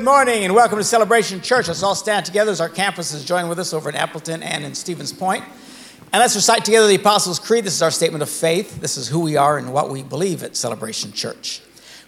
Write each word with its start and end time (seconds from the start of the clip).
Good 0.00 0.06
morning 0.06 0.44
and 0.44 0.54
welcome 0.54 0.78
to 0.78 0.82
Celebration 0.82 1.42
Church. 1.42 1.68
Let's 1.68 1.82
all 1.82 1.94
stand 1.94 2.24
together 2.24 2.50
as 2.50 2.58
our 2.58 2.70
campuses 2.70 3.26
join 3.26 3.50
with 3.50 3.58
us 3.58 3.74
over 3.74 3.90
in 3.90 3.96
Appleton 3.96 4.42
and 4.42 4.64
in 4.64 4.74
Stevens 4.74 5.12
Point. 5.12 5.44
And 6.10 6.20
let's 6.20 6.34
recite 6.34 6.64
together 6.64 6.86
the 6.86 6.94
Apostles' 6.94 7.38
Creed. 7.38 7.64
This 7.64 7.74
is 7.74 7.82
our 7.82 7.90
statement 7.90 8.22
of 8.22 8.30
faith. 8.30 8.80
This 8.80 8.96
is 8.96 9.08
who 9.08 9.20
we 9.20 9.36
are 9.36 9.58
and 9.58 9.74
what 9.74 9.90
we 9.90 10.02
believe 10.02 10.42
at 10.42 10.56
Celebration 10.56 11.12
Church. 11.12 11.60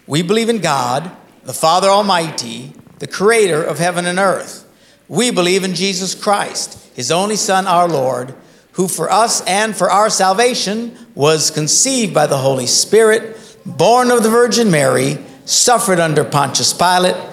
We 0.07 0.23
believe 0.23 0.49
in 0.49 0.57
God, 0.57 1.15
the 1.43 1.53
Father 1.53 1.87
Almighty, 1.87 2.73
the 2.97 3.05
creator 3.05 3.63
of 3.63 3.77
heaven 3.77 4.07
and 4.07 4.17
earth. 4.17 4.67
We 5.07 5.29
believe 5.29 5.63
in 5.63 5.75
Jesus 5.75 6.15
Christ, 6.15 6.95
his 6.95 7.11
only 7.11 7.35
Son, 7.35 7.67
our 7.67 7.87
Lord, 7.87 8.33
who 8.71 8.87
for 8.87 9.11
us 9.11 9.45
and 9.45 9.75
for 9.75 9.91
our 9.91 10.09
salvation 10.09 10.97
was 11.13 11.51
conceived 11.51 12.11
by 12.11 12.25
the 12.25 12.39
Holy 12.39 12.65
Spirit, 12.65 13.37
born 13.67 14.09
of 14.09 14.23
the 14.23 14.31
Virgin 14.31 14.71
Mary, 14.71 15.19
suffered 15.45 15.99
under 15.99 16.23
Pontius 16.23 16.73
Pilate 16.73 17.32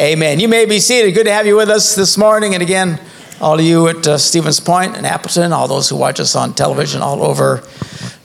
Amen. 0.00 0.40
You 0.40 0.48
may 0.48 0.64
be 0.64 0.80
seated. 0.80 1.12
Good 1.12 1.24
to 1.24 1.32
have 1.32 1.46
you 1.46 1.56
with 1.56 1.68
us 1.68 1.94
this 1.94 2.16
morning. 2.16 2.54
And 2.54 2.62
again, 2.62 2.98
all 3.38 3.58
of 3.58 3.60
you 3.60 3.86
at 3.86 4.08
uh, 4.08 4.16
Stevens 4.16 4.58
Point 4.58 4.96
and 4.96 5.06
Appleton, 5.06 5.52
all 5.52 5.68
those 5.68 5.90
who 5.90 5.96
watch 5.96 6.18
us 6.20 6.34
on 6.34 6.54
television 6.54 7.02
all 7.02 7.22
over 7.22 7.62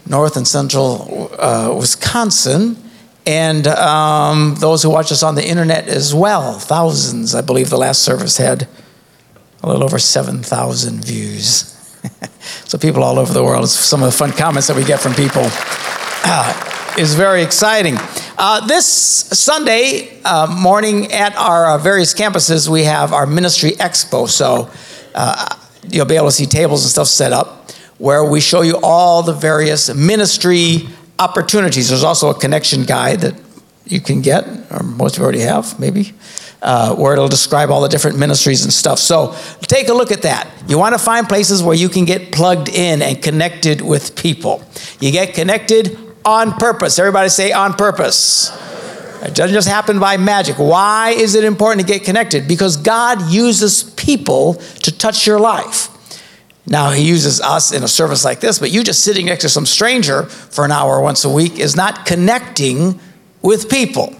north 0.08 0.38
and 0.38 0.48
central 0.48 1.30
uh, 1.38 1.76
Wisconsin, 1.78 2.78
and 3.26 3.68
um, 3.68 4.56
those 4.60 4.84
who 4.84 4.90
watch 4.90 5.12
us 5.12 5.22
on 5.22 5.36
the 5.36 5.46
internet 5.46 5.90
as 5.90 6.16
well. 6.16 6.60
Thousands, 6.60 7.36
I 7.36 7.42
believe 7.42 7.70
the 7.70 7.78
last 7.78 8.04
service 8.04 8.38
had 8.38 8.70
a 9.62 9.68
little 9.68 9.84
over 9.84 10.00
7,000 10.00 11.04
views. 11.04 11.74
so, 12.64 12.78
people 12.78 13.04
all 13.04 13.20
over 13.20 13.34
the 13.34 13.44
world, 13.44 13.68
some 13.68 14.02
of 14.02 14.10
the 14.10 14.18
fun 14.18 14.32
comments 14.32 14.68
that 14.68 14.78
we 14.78 14.86
get 14.86 15.02
from 15.02 15.14
people 15.14 15.44
uh, 15.44 16.96
is 16.98 17.16
very 17.16 17.44
exciting. 17.44 17.98
Uh, 18.38 18.66
this 18.68 18.86
Sunday 18.86 20.22
uh, 20.26 20.46
morning 20.48 21.10
at 21.14 21.34
our 21.38 21.70
uh, 21.70 21.78
various 21.78 22.14
campuses, 22.14 22.68
we 22.68 22.84
have 22.84 23.14
our 23.14 23.26
ministry 23.26 23.72
expo. 23.72 24.28
So 24.28 24.70
uh, 25.14 25.56
you'll 25.90 26.06
be 26.06 26.18
able 26.18 26.28
to 26.28 26.34
see 26.34 26.46
tables 26.46 26.84
and 26.84 26.92
stuff 26.92 27.08
set 27.08 27.32
up 27.32 27.72
where 27.98 28.26
we 28.26 28.42
show 28.42 28.62
you 28.62 28.78
all 28.84 29.24
the 29.24 29.32
various 29.32 29.94
ministry 29.94 30.90
opportunities. 31.18 31.88
There's 31.88 32.04
also 32.04 32.30
a 32.30 32.38
connection 32.38 32.84
guide 32.84 33.22
that 33.22 33.40
you 33.86 34.02
can 34.02 34.22
get, 34.22 34.46
or 34.70 34.84
most 34.84 35.16
of 35.16 35.20
you 35.20 35.24
already 35.24 35.40
have, 35.40 35.80
maybe. 35.80 36.12
Uh, 36.62 36.94
where 36.96 37.14
it'll 37.14 37.30
describe 37.30 37.70
all 37.70 37.82
the 37.82 37.88
different 37.88 38.18
ministries 38.18 38.64
and 38.64 38.74
stuff. 38.74 39.00
So 39.00 39.34
take 39.62 39.88
a 39.88 39.94
look 39.94 40.12
at 40.12 40.24
that. 40.24 40.50
You 40.68 40.78
want 40.78 40.94
to 40.94 41.00
find 41.00 41.28
places 41.30 41.62
where 41.64 41.76
you 41.76 41.88
can 41.88 42.04
get 42.06 42.32
plugged 42.32 42.68
in 42.68 43.02
and 43.02 43.22
connected 43.22 43.82
with 43.82 44.16
people. 44.16 44.64
You 45.00 45.12
get 45.12 45.36
connected 45.36 45.98
on 46.26 46.54
purpose. 46.54 47.00
Everybody 47.00 47.30
say 47.30 47.52
on 47.52 47.74
purpose. 47.74 48.52
It 49.22 49.34
doesn't 49.34 49.54
just 49.54 49.68
happen 49.68 50.00
by 50.00 50.18
magic. 50.18 50.58
Why 50.58 51.12
is 51.12 51.36
it 51.36 51.44
important 51.44 51.86
to 51.86 51.92
get 51.92 52.04
connected? 52.04 52.48
Because 52.48 52.78
God 52.78 53.32
uses 53.32 53.84
people 53.84 54.56
to 54.84 54.96
touch 54.96 55.26
your 55.26 55.40
life. 55.40 55.90
Now, 56.68 56.92
He 56.92 57.08
uses 57.08 57.42
us 57.42 57.72
in 57.72 57.84
a 57.84 57.88
service 57.88 58.26
like 58.26 58.40
this, 58.40 58.60
but 58.60 58.72
you 58.72 58.84
just 58.84 59.04
sitting 59.04 59.28
next 59.28 59.42
to 59.42 59.50
some 59.50 59.66
stranger 59.66 60.24
for 60.24 60.66
an 60.66 60.72
hour 60.72 61.02
once 61.02 61.24
a 61.26 61.30
week 61.30 61.60
is 61.60 61.76
not 61.76 62.06
connecting 62.06 63.00
with 63.42 63.70
people. 63.70 64.16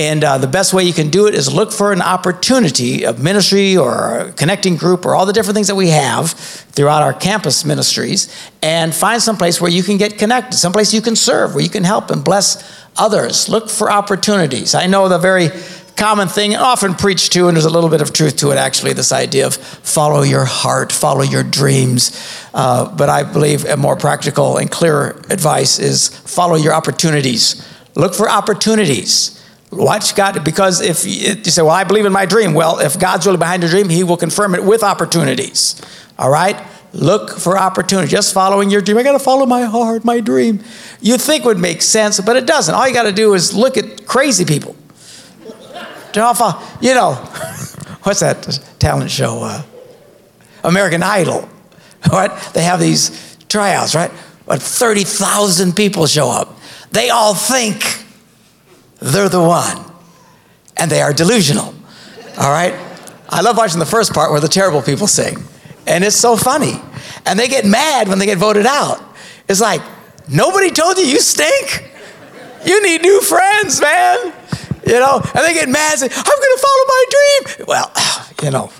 And 0.00 0.24
uh, 0.24 0.38
the 0.38 0.46
best 0.46 0.72
way 0.72 0.84
you 0.84 0.94
can 0.94 1.10
do 1.10 1.26
it 1.26 1.34
is 1.34 1.52
look 1.52 1.70
for 1.70 1.92
an 1.92 2.00
opportunity 2.00 3.04
of 3.04 3.22
ministry 3.22 3.76
or 3.76 4.20
a 4.20 4.32
connecting 4.32 4.76
group 4.76 5.04
or 5.04 5.14
all 5.14 5.26
the 5.26 5.32
different 5.34 5.56
things 5.56 5.66
that 5.66 5.74
we 5.74 5.90
have 5.90 6.30
throughout 6.30 7.02
our 7.02 7.12
campus 7.12 7.66
ministries 7.66 8.34
and 8.62 8.94
find 8.94 9.20
some 9.20 9.36
place 9.36 9.60
where 9.60 9.70
you 9.70 9.82
can 9.82 9.98
get 9.98 10.16
connected, 10.16 10.56
someplace 10.56 10.94
you 10.94 11.02
can 11.02 11.14
serve, 11.14 11.54
where 11.54 11.62
you 11.62 11.68
can 11.68 11.84
help 11.84 12.10
and 12.10 12.24
bless 12.24 12.82
others. 12.96 13.50
Look 13.50 13.68
for 13.68 13.92
opportunities. 13.92 14.74
I 14.74 14.86
know 14.86 15.06
the 15.10 15.18
very 15.18 15.50
common 15.96 16.28
thing, 16.28 16.56
often 16.56 16.94
preached 16.94 17.32
to, 17.32 17.48
and 17.48 17.54
there's 17.54 17.66
a 17.66 17.70
little 17.70 17.90
bit 17.90 18.00
of 18.00 18.10
truth 18.14 18.36
to 18.36 18.52
it 18.52 18.56
actually, 18.56 18.94
this 18.94 19.12
idea 19.12 19.46
of 19.46 19.54
follow 19.54 20.22
your 20.22 20.46
heart, 20.46 20.92
follow 20.92 21.20
your 21.20 21.42
dreams. 21.42 22.10
Uh, 22.54 22.88
but 22.96 23.10
I 23.10 23.22
believe 23.22 23.66
a 23.66 23.76
more 23.76 23.96
practical 23.96 24.56
and 24.56 24.70
clear 24.70 25.10
advice 25.28 25.78
is 25.78 26.08
follow 26.08 26.56
your 26.56 26.72
opportunities. 26.72 27.62
Look 27.96 28.14
for 28.14 28.30
opportunities 28.30 29.36
Watch 29.70 30.16
God, 30.16 30.42
because 30.44 30.80
if 30.80 31.04
you 31.04 31.44
say, 31.44 31.62
Well, 31.62 31.70
I 31.70 31.84
believe 31.84 32.04
in 32.04 32.12
my 32.12 32.26
dream. 32.26 32.54
Well, 32.54 32.80
if 32.80 32.98
God's 32.98 33.26
really 33.26 33.38
behind 33.38 33.62
your 33.62 33.70
dream, 33.70 33.88
He 33.88 34.02
will 34.02 34.16
confirm 34.16 34.54
it 34.54 34.64
with 34.64 34.82
opportunities. 34.82 35.80
All 36.18 36.30
right? 36.30 36.60
Look 36.92 37.38
for 37.38 37.56
opportunity. 37.56 38.08
Just 38.08 38.34
following 38.34 38.68
your 38.68 38.80
dream. 38.80 38.98
I 38.98 39.04
got 39.04 39.12
to 39.12 39.20
follow 39.20 39.46
my 39.46 39.62
heart, 39.62 40.04
my 40.04 40.18
dream. 40.18 40.60
You 41.00 41.18
think 41.18 41.44
would 41.44 41.58
make 41.58 41.82
sense, 41.82 42.20
but 42.20 42.36
it 42.36 42.46
doesn't. 42.46 42.74
All 42.74 42.86
you 42.88 42.92
got 42.92 43.04
to 43.04 43.12
do 43.12 43.34
is 43.34 43.54
look 43.54 43.76
at 43.76 44.06
crazy 44.06 44.44
people. 44.44 44.74
You 46.80 46.94
know, 46.94 47.14
what's 48.02 48.20
that 48.20 48.58
talent 48.80 49.10
show? 49.12 49.42
Uh, 49.42 49.62
American 50.64 51.02
Idol. 51.02 51.48
What? 52.08 52.52
They 52.54 52.62
have 52.62 52.80
these 52.80 53.36
tryouts, 53.50 53.94
right? 53.94 54.10
But 54.46 54.62
30,000 54.62 55.76
people 55.76 56.06
show 56.06 56.30
up. 56.30 56.58
They 56.92 57.10
all 57.10 57.34
think 57.34 57.99
they're 59.00 59.28
the 59.28 59.42
one. 59.42 59.84
And 60.76 60.90
they 60.90 61.00
are 61.00 61.12
delusional. 61.12 61.74
All 62.38 62.50
right? 62.50 62.74
I 63.28 63.42
love 63.42 63.56
watching 63.56 63.78
the 63.78 63.86
first 63.86 64.12
part 64.12 64.30
where 64.30 64.40
the 64.40 64.48
terrible 64.48 64.82
people 64.82 65.06
sing. 65.06 65.36
And 65.86 66.04
it's 66.04 66.16
so 66.16 66.36
funny. 66.36 66.74
And 67.26 67.38
they 67.38 67.48
get 67.48 67.64
mad 67.64 68.08
when 68.08 68.18
they 68.18 68.26
get 68.26 68.38
voted 68.38 68.66
out. 68.66 69.02
It's 69.48 69.60
like, 69.60 69.82
nobody 70.28 70.70
told 70.70 70.98
you 70.98 71.04
you 71.04 71.20
stink. 71.20 71.90
You 72.64 72.82
need 72.82 73.02
new 73.02 73.20
friends, 73.20 73.80
man. 73.80 74.32
You 74.86 74.98
know, 74.98 75.20
and 75.22 75.44
they 75.44 75.54
get 75.54 75.68
mad 75.68 75.92
and 75.92 76.00
say, 76.00 76.08
I'm 76.10 76.38
going 76.38 76.56
to 76.56 76.62
follow 76.62 76.84
my 76.86 77.04
dream. 77.10 77.66
Well, 77.68 77.92
you 78.42 78.50
know, 78.50 78.72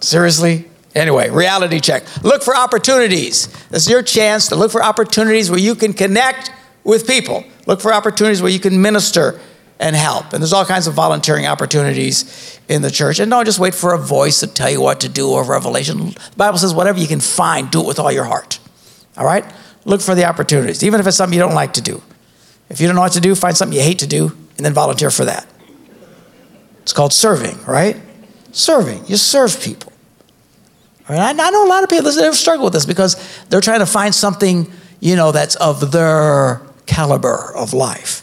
seriously? 0.00 0.66
Anyway, 0.94 1.30
reality 1.30 1.78
check. 1.80 2.04
Look 2.24 2.42
for 2.42 2.56
opportunities. 2.56 3.46
This 3.68 3.84
is 3.84 3.90
your 3.90 4.02
chance 4.02 4.48
to 4.48 4.56
look 4.56 4.72
for 4.72 4.82
opportunities 4.82 5.50
where 5.50 5.60
you 5.60 5.74
can 5.74 5.92
connect 5.92 6.50
with 6.82 7.06
people. 7.06 7.44
Look 7.66 7.80
for 7.80 7.92
opportunities 7.92 8.42
where 8.42 8.50
you 8.50 8.60
can 8.60 8.80
minister 8.80 9.40
and 9.78 9.96
help. 9.96 10.32
And 10.32 10.42
there's 10.42 10.52
all 10.52 10.66
kinds 10.66 10.86
of 10.86 10.94
volunteering 10.94 11.46
opportunities 11.46 12.60
in 12.68 12.82
the 12.82 12.90
church. 12.90 13.18
And 13.18 13.30
don't 13.30 13.44
just 13.44 13.58
wait 13.58 13.74
for 13.74 13.94
a 13.94 13.98
voice 13.98 14.40
to 14.40 14.46
tell 14.46 14.70
you 14.70 14.80
what 14.80 15.00
to 15.00 15.08
do 15.08 15.30
or 15.30 15.42
revelation. 15.42 16.10
The 16.10 16.16
Bible 16.36 16.58
says, 16.58 16.74
whatever 16.74 16.98
you 16.98 17.06
can 17.06 17.20
find, 17.20 17.70
do 17.70 17.80
it 17.80 17.86
with 17.86 17.98
all 17.98 18.12
your 18.12 18.24
heart. 18.24 18.60
All 19.16 19.24
right? 19.24 19.44
Look 19.86 20.02
for 20.02 20.14
the 20.14 20.26
opportunities, 20.26 20.84
even 20.84 21.00
if 21.00 21.06
it's 21.06 21.16
something 21.16 21.34
you 21.34 21.42
don't 21.42 21.54
like 21.54 21.72
to 21.74 21.80
do. 21.80 22.02
If 22.68 22.80
you 22.80 22.86
don't 22.86 22.94
know 22.94 23.02
what 23.02 23.12
to 23.12 23.20
do, 23.20 23.34
find 23.34 23.56
something 23.56 23.76
you 23.76 23.82
hate 23.82 23.98
to 24.00 24.06
do 24.06 24.36
and 24.56 24.64
then 24.64 24.74
volunteer 24.74 25.10
for 25.10 25.24
that. 25.24 25.46
It's 26.82 26.92
called 26.92 27.12
serving, 27.12 27.64
right? 27.64 27.96
Serving. 28.52 29.06
You 29.06 29.16
serve 29.16 29.60
people. 29.62 29.92
All 31.08 31.16
right? 31.16 31.34
I 31.38 31.50
know 31.50 31.66
a 31.66 31.68
lot 31.68 31.82
of 31.82 31.88
people 31.88 32.04
that 32.04 32.34
struggle 32.34 32.64
with 32.64 32.74
this 32.74 32.84
because 32.84 33.16
they're 33.48 33.60
trying 33.60 33.80
to 33.80 33.86
find 33.86 34.14
something, 34.14 34.70
you 35.00 35.16
know, 35.16 35.32
that's 35.32 35.56
of 35.56 35.90
their 35.90 36.60
caliber 36.90 37.54
of 37.54 37.72
life. 37.72 38.22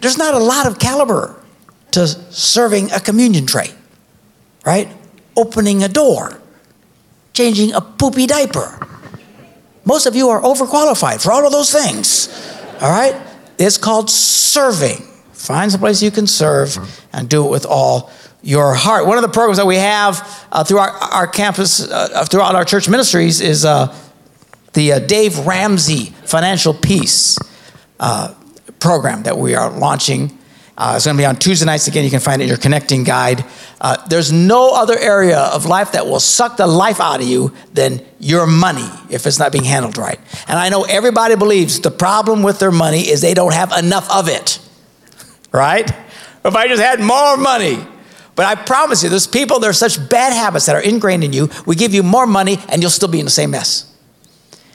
There's 0.00 0.16
not 0.16 0.34
a 0.34 0.38
lot 0.38 0.66
of 0.66 0.78
caliber 0.78 1.42
to 1.90 2.06
serving 2.06 2.92
a 2.92 3.00
communion 3.00 3.46
tray, 3.46 3.70
right? 4.64 4.88
Opening 5.36 5.82
a 5.82 5.88
door, 5.88 6.40
changing 7.32 7.72
a 7.74 7.80
poopy 7.80 8.26
diaper. 8.26 8.86
Most 9.84 10.06
of 10.06 10.14
you 10.14 10.28
are 10.28 10.40
overqualified 10.40 11.22
for 11.22 11.32
all 11.32 11.44
of 11.44 11.52
those 11.52 11.72
things, 11.72 12.28
all 12.80 12.90
right? 12.90 13.14
It's 13.58 13.76
called 13.76 14.08
serving. 14.08 14.98
Find 15.32 15.70
some 15.70 15.80
place 15.80 16.02
you 16.02 16.12
can 16.12 16.26
serve 16.26 16.78
and 17.12 17.28
do 17.28 17.44
it 17.44 17.50
with 17.50 17.66
all 17.66 18.10
your 18.42 18.74
heart. 18.74 19.06
One 19.06 19.18
of 19.18 19.22
the 19.22 19.28
programs 19.28 19.58
that 19.58 19.66
we 19.66 19.76
have 19.76 20.46
uh, 20.52 20.64
through 20.64 20.78
our, 20.78 20.90
our 20.90 21.26
campus, 21.26 21.80
uh, 21.80 22.24
throughout 22.24 22.54
our 22.54 22.64
church 22.64 22.88
ministries, 22.88 23.40
is 23.40 23.64
uh, 23.64 23.94
the 24.72 24.92
uh, 24.92 24.98
Dave 24.98 25.38
Ramsey 25.46 26.06
Financial 26.24 26.74
Peace 26.74 27.38
uh, 28.00 28.34
program 28.80 29.22
that 29.24 29.38
we 29.38 29.54
are 29.54 29.70
launching. 29.70 30.38
Uh, 30.76 30.94
it's 30.96 31.04
going 31.04 31.16
to 31.16 31.20
be 31.20 31.26
on 31.26 31.36
Tuesday 31.36 31.66
nights. 31.66 31.86
Again, 31.86 32.02
you 32.02 32.10
can 32.10 32.20
find 32.20 32.40
it 32.40 32.46
in 32.46 32.48
your 32.48 32.58
connecting 32.58 33.04
guide. 33.04 33.44
Uh, 33.80 33.96
there's 34.08 34.32
no 34.32 34.70
other 34.74 34.98
area 34.98 35.38
of 35.38 35.66
life 35.66 35.92
that 35.92 36.06
will 36.06 36.20
suck 36.20 36.56
the 36.56 36.66
life 36.66 37.00
out 37.00 37.20
of 37.20 37.28
you 37.28 37.52
than 37.74 38.00
your 38.18 38.46
money 38.46 38.88
if 39.10 39.26
it's 39.26 39.38
not 39.38 39.52
being 39.52 39.64
handled 39.64 39.98
right. 39.98 40.18
And 40.48 40.58
I 40.58 40.70
know 40.70 40.84
everybody 40.84 41.36
believes 41.36 41.80
the 41.80 41.90
problem 41.90 42.42
with 42.42 42.58
their 42.58 42.70
money 42.70 43.00
is 43.00 43.20
they 43.20 43.34
don't 43.34 43.52
have 43.52 43.70
enough 43.72 44.10
of 44.10 44.28
it, 44.28 44.58
right? 45.52 45.88
If 46.44 46.56
I 46.56 46.68
just 46.68 46.82
had 46.82 47.00
more 47.00 47.36
money. 47.36 47.86
But 48.34 48.46
I 48.46 48.54
promise 48.54 49.02
you, 49.02 49.10
there's 49.10 49.26
people, 49.26 49.60
there 49.60 49.70
are 49.70 49.74
such 49.74 50.08
bad 50.08 50.32
habits 50.32 50.64
that 50.66 50.74
are 50.74 50.80
ingrained 50.80 51.22
in 51.22 51.34
you. 51.34 51.50
We 51.66 51.76
give 51.76 51.92
you 51.92 52.02
more 52.02 52.26
money 52.26 52.56
and 52.70 52.80
you'll 52.80 52.90
still 52.90 53.08
be 53.08 53.18
in 53.18 53.26
the 53.26 53.30
same 53.30 53.50
mess. 53.50 53.91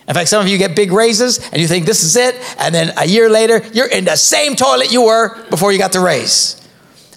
In 0.08 0.14
fact, 0.14 0.30
some 0.30 0.42
of 0.42 0.48
you 0.48 0.58
get 0.58 0.76
big 0.76 0.92
raises 0.92 1.40
and 1.52 1.62
you 1.62 1.68
think 1.68 1.86
this 1.86 2.04
is 2.04 2.16
it, 2.16 2.36
and 2.60 2.74
then 2.74 2.94
a 2.98 3.06
year 3.06 3.30
later, 3.30 3.62
you're 3.74 3.90
in 3.90 4.06
the 4.06 4.16
same 4.16 4.56
toilet 4.56 4.92
you 4.92 5.04
were 5.04 5.44
before 5.50 5.72
you 5.72 5.78
got 5.78 5.92
the 5.92 6.00
raise. 6.00 6.56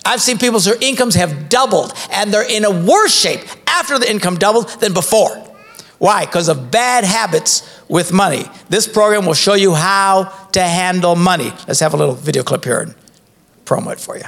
I've 0.04 0.20
seen 0.20 0.38
people's 0.38 0.66
incomes 0.66 1.14
have 1.14 1.48
doubled 1.48 1.92
and 2.10 2.32
they're 2.32 2.48
in 2.48 2.64
a 2.64 2.70
worse 2.70 3.14
shape 3.14 3.40
after 3.66 3.98
the 3.98 4.10
income 4.10 4.37
doubled 4.37 4.69
than 4.81 4.92
before. 4.92 5.31
Why? 5.98 6.25
Because 6.25 6.48
of 6.48 6.70
bad 6.70 7.04
habits 7.04 7.81
with 7.88 8.12
money. 8.12 8.44
This 8.70 8.88
program 8.88 9.26
will 9.26 9.34
show 9.34 9.54
you 9.54 9.75
how 9.75 10.32
to 10.52 10.62
handle 10.62 11.14
money. 11.14 11.52
Let's 11.69 11.81
have 11.81 11.92
a 11.92 11.96
little 11.96 12.14
video 12.14 12.42
clip 12.42 12.64
here 12.64 12.81
and 12.81 12.94
promo 13.66 13.92
it 13.92 14.00
for 14.00 14.16
you. 14.16 14.25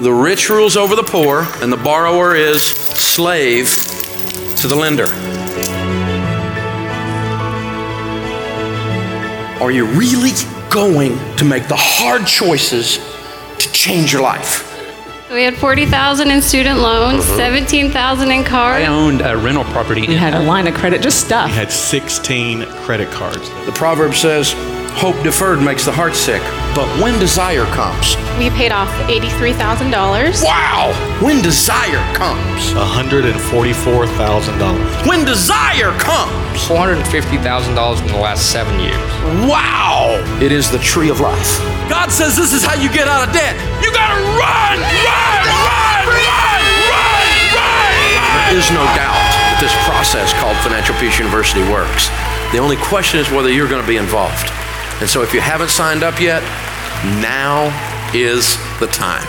The 0.00 0.12
rich 0.12 0.48
rules 0.48 0.76
over 0.76 0.96
the 0.96 1.02
poor, 1.02 1.46
and 1.60 1.70
the 1.70 1.76
borrower 1.76 2.34
is 2.34 2.62
slave 2.62 3.68
to 4.56 4.66
the 4.66 4.76
lender. 4.76 5.29
Are 9.60 9.70
you 9.70 9.84
really 9.86 10.30
going 10.70 11.18
to 11.36 11.44
make 11.44 11.68
the 11.68 11.76
hard 11.76 12.26
choices 12.26 12.98
to 13.58 13.72
change 13.72 14.12
your 14.12 14.22
life? 14.22 14.66
We 15.30 15.42
had 15.44 15.54
40,000 15.56 16.30
in 16.30 16.40
student 16.42 16.78
loans, 16.80 17.24
Uh-huh. 17.24 17.36
17,000 17.36 18.30
in 18.32 18.42
cars. 18.42 18.82
I 18.82 18.86
cars. 18.86 18.88
owned 18.88 19.20
a 19.20 19.36
rental 19.36 19.64
property. 19.64 20.00
You 20.00 20.16
had 20.16 20.34
a 20.34 20.40
line 20.40 20.66
of 20.66 20.74
credit, 20.74 21.02
just 21.02 21.20
stuff. 21.24 21.44
I 21.46 21.52
had 21.52 21.70
16 21.70 22.64
credit 22.84 23.10
cards. 23.10 23.48
The 23.66 23.72
proverb 23.72 24.14
says, 24.14 24.54
Hope 24.98 25.14
deferred 25.24 25.60
makes 25.62 25.84
the 25.86 25.92
heart 25.92 26.14
sick, 26.14 26.42
but 26.74 26.86
when 27.00 27.18
desire 27.18 27.64
comes, 27.72 28.16
We 28.36 28.50
paid 28.50 28.70
off 28.72 28.90
$83,000. 29.08 30.42
wow! 30.44 30.92
When 31.24 31.40
desire 31.40 32.02
comes, 32.12 32.74
$144,000. 32.76 35.06
when 35.08 35.24
desire 35.24 35.92
comes, 35.96 36.60
$450,000 36.68 38.00
in 38.02 38.06
the 38.08 38.18
last 38.20 38.52
seven 38.52 38.78
years. 38.78 39.00
wow! 39.48 40.20
It 40.42 40.52
is 40.52 40.70
the 40.70 40.78
tree 40.80 41.08
of 41.08 41.20
life. 41.20 41.58
God 41.88 42.12
says 42.12 42.36
this 42.36 42.52
is 42.52 42.62
how 42.62 42.74
you 42.76 42.92
get 42.92 43.08
out 43.08 43.26
of 43.26 43.32
debt. 43.32 43.56
You 43.80 43.88
gotta 43.92 44.20
run, 44.36 44.76
run, 44.84 45.40
run, 45.48 46.04
run, 46.12 46.60
run, 46.92 47.24
run, 47.56 48.52
There 48.52 48.58
is 48.60 48.68
no 48.70 48.84
doubt 48.92 49.16
that 49.48 49.56
this 49.64 49.72
process 49.88 50.34
called 50.36 50.58
Financial 50.60 50.92
Peace 51.00 51.16
University 51.18 51.64
works. 51.72 52.10
The 52.52 52.58
only 52.58 52.76
question 52.76 53.18
is 53.20 53.30
whether 53.30 53.48
you're 53.50 53.68
going 53.68 53.80
to 53.80 53.86
be 53.86 53.96
involved. 53.96 54.50
And 55.00 55.08
so 55.08 55.22
if 55.22 55.32
you 55.32 55.40
haven't 55.40 55.70
signed 55.70 56.02
up 56.02 56.20
yet, 56.20 56.42
now 57.22 57.66
is 58.14 58.56
the 58.80 58.86
time. 58.86 59.26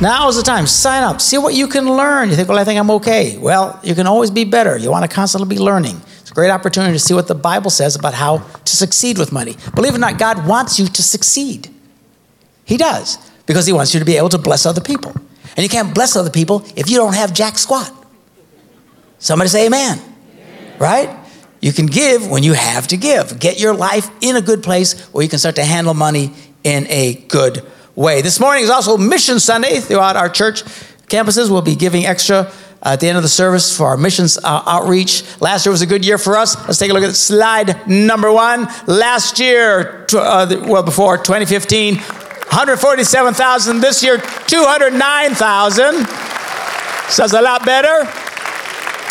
Now 0.00 0.28
is 0.28 0.36
the 0.36 0.42
time. 0.42 0.66
Sign 0.66 1.02
up. 1.02 1.20
See 1.20 1.38
what 1.38 1.54
you 1.54 1.66
can 1.66 1.96
learn. 1.96 2.30
You 2.30 2.36
think, 2.36 2.48
well, 2.48 2.58
I 2.58 2.64
think 2.64 2.78
I'm 2.78 2.90
okay. 2.92 3.36
Well, 3.38 3.78
you 3.82 3.94
can 3.94 4.06
always 4.06 4.30
be 4.30 4.44
better. 4.44 4.76
You 4.76 4.90
want 4.90 5.08
to 5.08 5.14
constantly 5.14 5.48
be 5.48 5.60
learning. 5.60 6.00
It's 6.20 6.30
a 6.30 6.34
great 6.34 6.50
opportunity 6.50 6.92
to 6.92 6.98
see 6.98 7.14
what 7.14 7.28
the 7.28 7.34
Bible 7.34 7.70
says 7.70 7.96
about 7.96 8.14
how 8.14 8.38
to 8.38 8.76
succeed 8.76 9.18
with 9.18 9.32
money. 9.32 9.56
Believe 9.74 9.92
it 9.92 9.96
or 9.96 10.00
not, 10.00 10.18
God 10.18 10.46
wants 10.46 10.78
you 10.78 10.86
to 10.86 11.02
succeed. 11.02 11.68
He 12.64 12.76
does, 12.76 13.18
because 13.46 13.66
He 13.66 13.72
wants 13.72 13.94
you 13.94 14.00
to 14.00 14.06
be 14.06 14.16
able 14.16 14.30
to 14.30 14.38
bless 14.38 14.64
other 14.64 14.80
people. 14.80 15.12
And 15.56 15.62
you 15.62 15.68
can't 15.68 15.94
bless 15.94 16.16
other 16.16 16.30
people 16.30 16.64
if 16.76 16.90
you 16.90 16.96
don't 16.96 17.14
have 17.14 17.32
jack 17.32 17.58
squat. 17.58 17.92
Somebody 19.18 19.48
say 19.48 19.66
amen. 19.66 20.00
Right? 20.78 21.16
You 21.64 21.72
can 21.72 21.86
give 21.86 22.28
when 22.28 22.42
you 22.42 22.52
have 22.52 22.88
to 22.88 22.98
give. 22.98 23.38
Get 23.38 23.58
your 23.58 23.74
life 23.74 24.10
in 24.20 24.36
a 24.36 24.42
good 24.42 24.62
place 24.62 25.00
where 25.14 25.22
you 25.22 25.30
can 25.30 25.38
start 25.38 25.54
to 25.54 25.64
handle 25.64 25.94
money 25.94 26.30
in 26.62 26.86
a 26.90 27.14
good 27.28 27.64
way. 27.94 28.20
This 28.20 28.38
morning 28.38 28.64
is 28.64 28.68
also 28.68 28.98
Mission 28.98 29.40
Sunday 29.40 29.80
throughout 29.80 30.14
our 30.14 30.28
church 30.28 30.62
campuses. 31.06 31.48
We'll 31.48 31.62
be 31.62 31.74
giving 31.74 32.04
extra 32.04 32.52
at 32.82 33.00
the 33.00 33.08
end 33.08 33.16
of 33.16 33.22
the 33.22 33.30
service 33.30 33.74
for 33.74 33.86
our 33.86 33.96
missions 33.96 34.36
uh, 34.36 34.62
outreach. 34.66 35.24
Last 35.40 35.64
year 35.64 35.70
was 35.70 35.80
a 35.80 35.86
good 35.86 36.04
year 36.04 36.18
for 36.18 36.36
us. 36.36 36.54
Let's 36.66 36.76
take 36.76 36.90
a 36.90 36.92
look 36.92 37.02
at 37.02 37.14
slide 37.14 37.88
number 37.88 38.30
one. 38.30 38.68
Last 38.86 39.40
year, 39.40 40.04
uh, 40.12 40.64
well, 40.66 40.82
before 40.82 41.16
2015, 41.16 41.96
147,000. 41.96 43.80
This 43.80 44.02
year, 44.02 44.18
209,000. 44.18 45.94
So 47.08 47.22
that's 47.22 47.32
a 47.32 47.40
lot 47.40 47.64
better. 47.64 48.33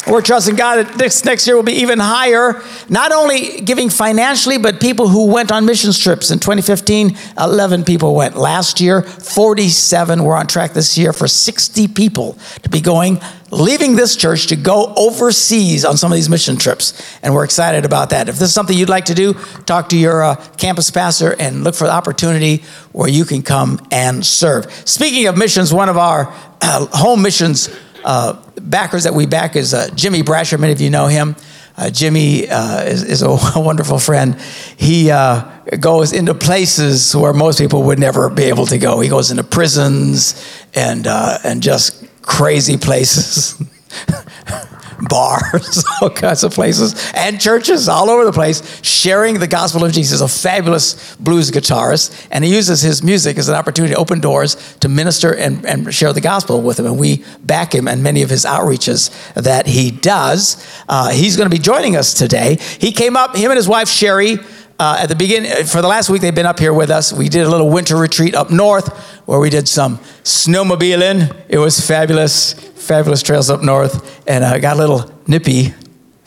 We're 0.05 0.21
trusting 0.21 0.57
God 0.57 0.85
that 0.85 0.97
this 0.97 1.23
next 1.23 1.47
year 1.47 1.55
will 1.55 1.63
be 1.63 1.73
even 1.75 1.97
higher. 1.97 2.61
Not 2.89 3.13
only 3.13 3.61
giving 3.61 3.89
financially, 3.89 4.57
but 4.57 4.81
people 4.81 5.07
who 5.07 5.27
went 5.27 5.49
on 5.49 5.65
missions 5.65 5.97
trips. 5.97 6.29
In 6.29 6.39
2015, 6.39 7.17
11 7.39 7.85
people 7.85 8.13
went. 8.13 8.35
Last 8.35 8.81
year, 8.81 9.01
47. 9.01 10.23
We're 10.23 10.35
on 10.35 10.47
track 10.47 10.73
this 10.73 10.97
year 10.97 11.13
for 11.13 11.29
60 11.29 11.87
people 11.87 12.37
to 12.63 12.69
be 12.69 12.81
going, 12.81 13.21
leaving 13.49 13.95
this 13.95 14.17
church 14.17 14.47
to 14.47 14.57
go 14.57 14.93
overseas 14.97 15.85
on 15.85 15.95
some 15.95 16.11
of 16.11 16.17
these 16.17 16.29
mission 16.29 16.57
trips. 16.57 17.17
And 17.23 17.33
we're 17.33 17.45
excited 17.45 17.85
about 17.85 18.09
that. 18.09 18.27
If 18.27 18.35
this 18.35 18.49
is 18.49 18.53
something 18.53 18.77
you'd 18.77 18.89
like 18.89 19.05
to 19.05 19.15
do, 19.15 19.35
talk 19.65 19.87
to 19.89 19.97
your 19.97 20.21
uh, 20.21 20.35
campus 20.57 20.91
pastor 20.91 21.33
and 21.39 21.63
look 21.63 21.75
for 21.75 21.85
the 21.85 21.93
opportunity 21.93 22.63
where 22.91 23.09
you 23.09 23.23
can 23.23 23.41
come 23.41 23.79
and 23.89 24.25
serve. 24.25 24.69
Speaking 24.85 25.27
of 25.27 25.37
missions, 25.37 25.73
one 25.73 25.87
of 25.87 25.97
our 25.97 26.33
uh, 26.61 26.87
home 26.87 27.21
missions 27.21 27.69
uh, 28.03 28.41
backers 28.61 29.03
that 29.03 29.13
we 29.13 29.25
back 29.25 29.55
is 29.55 29.73
uh, 29.73 29.89
Jimmy 29.95 30.23
Bratcher. 30.23 30.59
Many 30.59 30.73
of 30.73 30.81
you 30.81 30.89
know 30.89 31.07
him. 31.07 31.35
Uh, 31.75 31.89
Jimmy 31.89 32.47
uh, 32.49 32.83
is, 32.83 33.03
is 33.03 33.21
a, 33.23 33.29
wonderful 33.59 33.97
friend. 33.97 34.39
He 34.77 35.09
uh, 35.09 35.41
goes 35.79 36.13
into 36.13 36.35
places 36.35 37.15
where 37.15 37.33
most 37.33 37.59
people 37.59 37.83
would 37.83 37.99
never 37.99 38.29
be 38.29 38.43
able 38.43 38.67
to 38.67 38.77
go. 38.77 38.99
He 38.99 39.09
goes 39.09 39.31
into 39.31 39.43
prisons 39.43 40.63
and 40.75 41.07
uh, 41.07 41.39
and 41.43 41.63
just 41.63 42.05
crazy 42.21 42.77
places. 42.77 43.61
Bars, 45.09 45.83
all 46.01 46.09
kinds 46.09 46.43
of 46.43 46.53
places, 46.53 47.11
and 47.13 47.39
churches 47.39 47.87
all 47.87 48.09
over 48.09 48.25
the 48.25 48.31
place, 48.31 48.83
sharing 48.83 49.39
the 49.39 49.47
gospel 49.47 49.83
of 49.83 49.91
Jesus. 49.91 50.21
A 50.21 50.27
fabulous 50.27 51.15
blues 51.15 51.51
guitarist, 51.51 52.27
and 52.31 52.43
he 52.43 52.53
uses 52.53 52.81
his 52.81 53.03
music 53.03 53.37
as 53.37 53.49
an 53.49 53.55
opportunity 53.55 53.93
to 53.93 53.99
open 53.99 54.19
doors 54.19 54.75
to 54.79 54.89
minister 54.89 55.33
and, 55.33 55.65
and 55.65 55.93
share 55.93 56.13
the 56.13 56.21
gospel 56.21 56.61
with 56.61 56.77
them. 56.77 56.85
And 56.85 56.99
we 56.99 57.23
back 57.41 57.73
him 57.73 57.87
and 57.87 58.03
many 58.03 58.21
of 58.21 58.29
his 58.29 58.45
outreaches 58.45 59.11
that 59.33 59.67
he 59.67 59.91
does. 59.91 60.65
Uh, 60.87 61.09
he's 61.11 61.37
going 61.37 61.49
to 61.49 61.55
be 61.55 61.61
joining 61.61 61.95
us 61.95 62.13
today. 62.13 62.57
He 62.79 62.91
came 62.91 63.15
up, 63.15 63.35
him 63.35 63.51
and 63.51 63.57
his 63.57 63.67
wife 63.67 63.89
Sherry. 63.89 64.37
Uh, 64.79 64.97
at 64.99 65.07
the 65.07 65.15
beginning, 65.15 65.65
for 65.65 65.81
the 65.81 65.87
last 65.87 66.09
week, 66.09 66.21
they've 66.21 66.33
been 66.33 66.47
up 66.47 66.59
here 66.59 66.73
with 66.73 66.89
us. 66.89 67.13
We 67.13 67.29
did 67.29 67.45
a 67.45 67.49
little 67.49 67.69
winter 67.69 67.95
retreat 67.95 68.33
up 68.33 68.49
north 68.49 68.97
where 69.27 69.39
we 69.39 69.49
did 69.49 69.67
some 69.67 69.99
snowmobiling. 70.23 71.33
It 71.47 71.59
was 71.59 71.79
fabulous, 71.79 72.53
fabulous 72.83 73.23
trails 73.23 73.49
up 73.49 73.61
north, 73.61 74.21
and 74.27 74.43
uh, 74.43 74.57
got 74.59 74.75
a 74.75 74.79
little 74.79 75.11
nippy, 75.27 75.69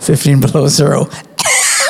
15 0.00 0.40
below 0.40 0.68
zero. 0.68 1.08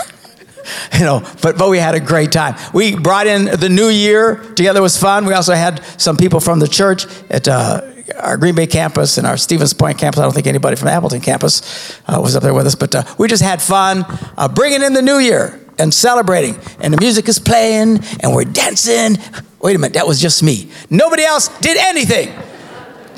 you 0.95 1.05
know, 1.05 1.23
but 1.43 1.57
but 1.57 1.71
we 1.71 1.79
had 1.79 1.95
a 1.95 2.01
great 2.01 2.33
time. 2.33 2.57
We 2.75 2.97
brought 2.97 3.27
in 3.27 3.45
the 3.45 3.69
new 3.69 3.89
year 3.89 4.37
together. 4.55 4.83
Was 4.83 4.97
fun. 4.97 5.27
We 5.27 5.35
also 5.35 5.55
had 5.55 5.83
some 6.01 6.17
people 6.17 6.41
from 6.41 6.59
the 6.59 6.69
church 6.69 7.07
at. 7.31 7.49
Uh, 7.49 7.93
our 8.21 8.37
Green 8.37 8.55
Bay 8.55 8.69
campus 8.69 9.19
and 9.19 9.27
our 9.27 9.37
Stevens 9.37 9.73
Point 9.73 9.99
campus. 9.99 10.21
I 10.21 10.23
don't 10.23 10.33
think 10.33 10.47
anybody 10.47 10.77
from 10.77 10.87
Appleton 10.87 11.21
campus 11.21 12.01
uh, 12.07 12.21
was 12.23 12.37
up 12.37 12.43
there 12.45 12.55
with 12.55 12.65
us, 12.65 12.77
but 12.77 12.95
uh, 12.95 13.03
we 13.19 13.27
just 13.27 13.43
had 13.43 13.61
fun 13.61 14.05
uh, 14.39 14.47
bringing 14.47 14.83
in 14.83 14.93
the 14.93 15.03
new 15.03 15.19
year 15.19 15.61
and 15.79 15.93
celebrating. 15.93 16.57
And 16.81 16.93
the 16.93 16.99
music 17.01 17.29
is 17.29 17.39
playing 17.39 18.01
and 18.21 18.35
we're 18.35 18.45
dancing. 18.45 19.19
Wait 19.61 19.77
a 19.77 19.79
minute, 19.79 19.95
that 19.95 20.07
was 20.07 20.21
just 20.21 20.43
me. 20.43 20.71
Nobody 20.91 21.25
else 21.25 21.49
did 21.59 21.77
anything. 21.77 22.33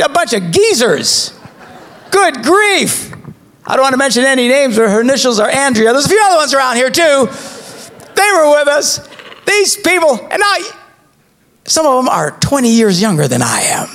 A 0.01 0.09
bunch 0.09 0.33
of 0.33 0.51
geezers. 0.51 1.39
Good 2.11 2.43
grief. 2.43 3.13
I 3.67 3.77
don't 3.77 3.83
want 3.83 3.93
to 3.93 3.99
mention 3.99 4.25
any 4.25 4.49
names, 4.49 4.77
but 4.77 4.89
her 4.89 5.01
initials 5.01 5.39
are 5.39 5.51
Andrea. 5.51 5.93
There's 5.93 6.07
a 6.07 6.09
few 6.09 6.23
other 6.25 6.37
ones 6.37 6.55
around 6.55 6.77
here 6.77 6.91
too. 6.91 7.29
They 8.15 8.31
were 8.33 8.51
with 8.51 8.69
us. 8.69 9.07
These 9.47 9.77
people, 9.77 10.19
and 10.31 10.43
I, 10.45 10.71
some 11.65 11.87
of 11.87 12.03
them 12.03 12.09
are 12.09 12.31
20 12.31 12.71
years 12.71 13.01
younger 13.01 13.29
than 13.29 13.43
I 13.43 13.61
am. 13.61 13.89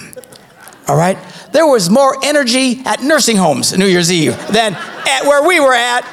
All 0.88 0.96
right? 0.96 1.18
There 1.54 1.66
was 1.66 1.90
more 1.90 2.18
energy 2.24 2.82
at 2.86 3.02
nursing 3.02 3.38
homes 3.38 3.78
New 3.78 3.86
Year's 3.86 4.12
Eve 4.12 4.36
than 4.52 4.74
at 4.74 5.24
where 5.24 5.48
we 5.48 5.60
were 5.60 5.74
at. 5.74 6.06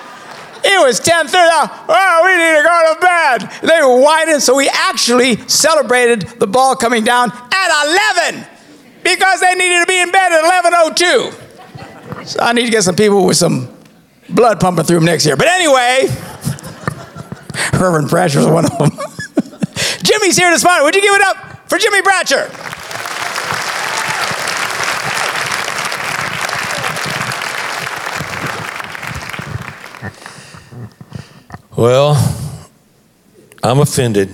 It 0.63 0.87
was 0.87 1.01
10:30. 1.01 1.71
Oh, 1.89 2.23
we 2.25 2.37
need 2.37 2.57
to 2.57 2.63
go 2.63 2.95
to 2.95 3.01
bed. 3.01 3.69
They 3.69 3.83
were 3.83 4.01
whining, 4.01 4.41
so 4.41 4.55
we 4.55 4.69
actually 4.69 5.37
celebrated 5.49 6.23
the 6.39 6.47
ball 6.47 6.77
coming 6.77 7.03
down 7.03 7.31
at 7.31 8.29
11 8.31 8.47
because 9.03 9.41
they 9.41 9.55
needed 9.55 9.81
to 9.81 9.87
be 9.87 10.01
in 10.01 10.11
bed 10.11 10.33
at 10.33 10.45
11:02. 10.45 12.27
So 12.27 12.41
I 12.41 12.53
need 12.53 12.65
to 12.65 12.71
get 12.71 12.83
some 12.83 12.97
people 12.97 13.25
with 13.25 13.37
some 13.37 13.69
blood 14.29 14.61
pumping 14.61 14.85
through 14.85 14.97
them 14.97 15.07
next 15.07 15.27
year. 15.27 15.37
But 15.37 15.49
anyway, 15.49 16.09
Reverend 17.73 18.13
was 18.13 18.47
one 18.47 18.65
of 18.67 18.79
them. 18.79 18.91
Jimmy's 20.03 20.37
here 20.37 20.51
this 20.51 20.65
morning. 20.65 20.85
Would 20.85 20.95
you 20.95 21.03
give 21.03 21.15
it 21.15 21.23
up 21.23 21.69
for 21.69 21.79
Jimmy 21.79 22.03
Bratcher? 22.03 22.49
Well, 31.77 32.15
I'm 33.63 33.79
offended. 33.79 34.29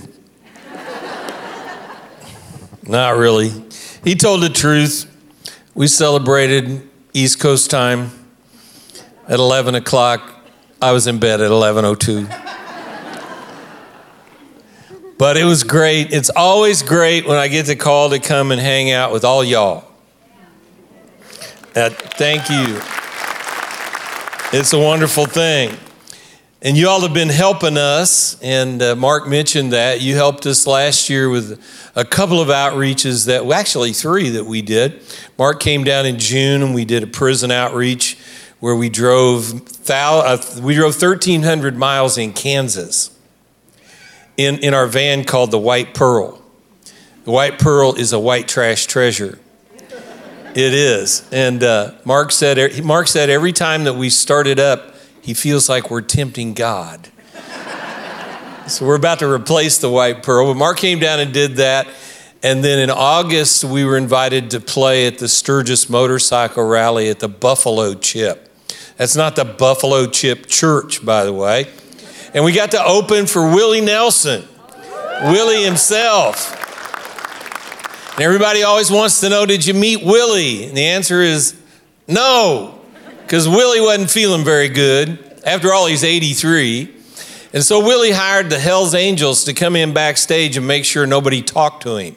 Not 2.83 3.15
really. 3.17 3.66
He 4.07 4.15
told 4.15 4.41
the 4.41 4.47
truth. 4.47 5.05
We 5.75 5.87
celebrated 5.87 6.81
East 7.11 7.41
Coast 7.41 7.69
time 7.69 8.11
at 9.27 9.37
11 9.37 9.75
o'clock. 9.75 10.45
I 10.81 10.93
was 10.93 11.07
in 11.07 11.19
bed 11.19 11.41
at 11.41 11.51
11:02. 11.51 12.25
but 15.17 15.35
it 15.35 15.43
was 15.43 15.65
great. 15.65 16.13
It's 16.13 16.29
always 16.29 16.83
great 16.83 17.27
when 17.27 17.37
I 17.37 17.49
get 17.49 17.65
the 17.65 17.75
call 17.75 18.09
to 18.11 18.19
come 18.19 18.53
and 18.53 18.61
hang 18.61 18.91
out 18.91 19.11
with 19.11 19.25
all 19.25 19.43
y'all. 19.43 19.83
Thank 21.73 22.49
you. 22.49 22.79
It's 24.57 24.71
a 24.71 24.79
wonderful 24.79 25.25
thing. 25.25 25.77
And 26.59 26.75
you 26.75 26.89
all 26.89 27.01
have 27.01 27.13
been 27.13 27.29
helping 27.29 27.77
us, 27.77 28.41
and 28.41 28.81
uh, 28.81 28.95
Mark 28.95 29.27
mentioned 29.27 29.73
that. 29.73 30.01
You 30.01 30.15
helped 30.15 30.47
us 30.47 30.65
last 30.65 31.07
year 31.07 31.29
with 31.29 31.63
a 31.95 32.03
couple 32.03 32.41
of 32.41 32.47
outreaches 32.47 33.27
that, 33.27 33.45
well, 33.45 33.59
actually, 33.59 33.93
three 33.93 34.29
that 34.29 34.43
we 34.43 34.63
did. 34.63 34.99
Mark 35.37 35.59
came 35.59 35.83
down 35.83 36.07
in 36.07 36.17
June, 36.17 36.63
and 36.63 36.73
we 36.73 36.83
did 36.83 37.03
a 37.03 37.07
prison 37.07 37.51
outreach 37.51 38.17
where 38.59 38.75
we 38.75 38.89
drove, 38.89 39.85
thou, 39.85 40.21
uh, 40.21 40.41
we 40.59 40.73
drove 40.73 40.99
1,300 40.99 41.77
miles 41.77 42.17
in 42.17 42.33
Kansas 42.33 43.15
in, 44.35 44.57
in 44.57 44.73
our 44.73 44.87
van 44.87 45.25
called 45.25 45.51
the 45.51 45.59
White 45.59 45.93
Pearl. 45.93 46.41
The 47.25 47.31
White 47.31 47.59
Pearl 47.59 47.93
is 47.93 48.13
a 48.13 48.19
white 48.19 48.47
trash 48.47 48.87
treasure. 48.87 49.37
It 50.55 50.73
is. 50.73 51.23
And 51.31 51.63
uh, 51.63 51.91
Mark, 52.03 52.31
said, 52.31 52.83
Mark 52.83 53.07
said 53.07 53.29
every 53.29 53.53
time 53.53 53.83
that 53.83 53.93
we 53.93 54.09
started 54.09 54.59
up, 54.59 54.95
he 55.27 55.33
feels 55.33 55.67
like 55.67 55.91
we're 55.91 55.99
tempting 55.99 56.53
God. 56.53 57.09
so 58.67 58.85
we're 58.85 58.95
about 58.95 59.19
to 59.19 59.29
replace 59.29 59.77
the 59.77 59.89
white 59.89 60.23
pearl. 60.23 60.47
But 60.47 60.57
Mark 60.57 60.77
came 60.77 60.99
down 60.99 61.19
and 61.19 61.33
did 61.33 61.57
that. 61.57 61.85
And 62.41 62.63
then 62.63 62.79
in 62.79 62.89
August, 62.89 63.65
we 63.65 63.83
were 63.83 63.97
invited 63.97 64.51
to 64.51 64.61
play 64.61 65.05
at 65.05 65.17
the 65.17 65.27
Sturgis 65.27 65.89
Motorcycle 65.89 66.63
Rally 66.63 67.09
at 67.09 67.19
the 67.19 67.27
Buffalo 67.27 67.93
Chip. 67.93 68.49
That's 68.95 69.17
not 69.17 69.35
the 69.35 69.43
Buffalo 69.43 70.07
Chip 70.07 70.45
Church, 70.47 71.05
by 71.05 71.25
the 71.25 71.33
way. 71.33 71.67
And 72.33 72.45
we 72.45 72.53
got 72.53 72.71
to 72.71 72.81
open 72.81 73.25
for 73.25 73.53
Willie 73.53 73.81
Nelson, 73.81 74.45
Willie 75.23 75.65
himself. 75.65 76.53
And 78.13 78.21
everybody 78.21 78.63
always 78.63 78.89
wants 78.89 79.19
to 79.19 79.29
know 79.29 79.45
did 79.45 79.65
you 79.65 79.73
meet 79.73 80.05
Willie? 80.05 80.67
And 80.67 80.77
the 80.77 80.85
answer 80.85 81.21
is 81.21 81.53
no 82.07 82.76
because 83.27 83.45
Willie 83.45 83.81
wasn't 83.81 84.09
feeling 84.09 84.45
very 84.45 84.69
good. 84.69 85.19
After 85.45 85.73
all, 85.73 85.85
he's 85.85 86.05
83. 86.05 86.95
And 87.51 87.61
so 87.61 87.83
Willie 87.83 88.11
hired 88.11 88.49
the 88.49 88.57
Hells 88.57 88.95
Angels 88.95 89.43
to 89.43 89.53
come 89.53 89.75
in 89.75 89.93
backstage 89.93 90.55
and 90.55 90.65
make 90.65 90.85
sure 90.85 91.05
nobody 91.05 91.41
talked 91.41 91.83
to 91.83 91.97
him. 91.97 92.15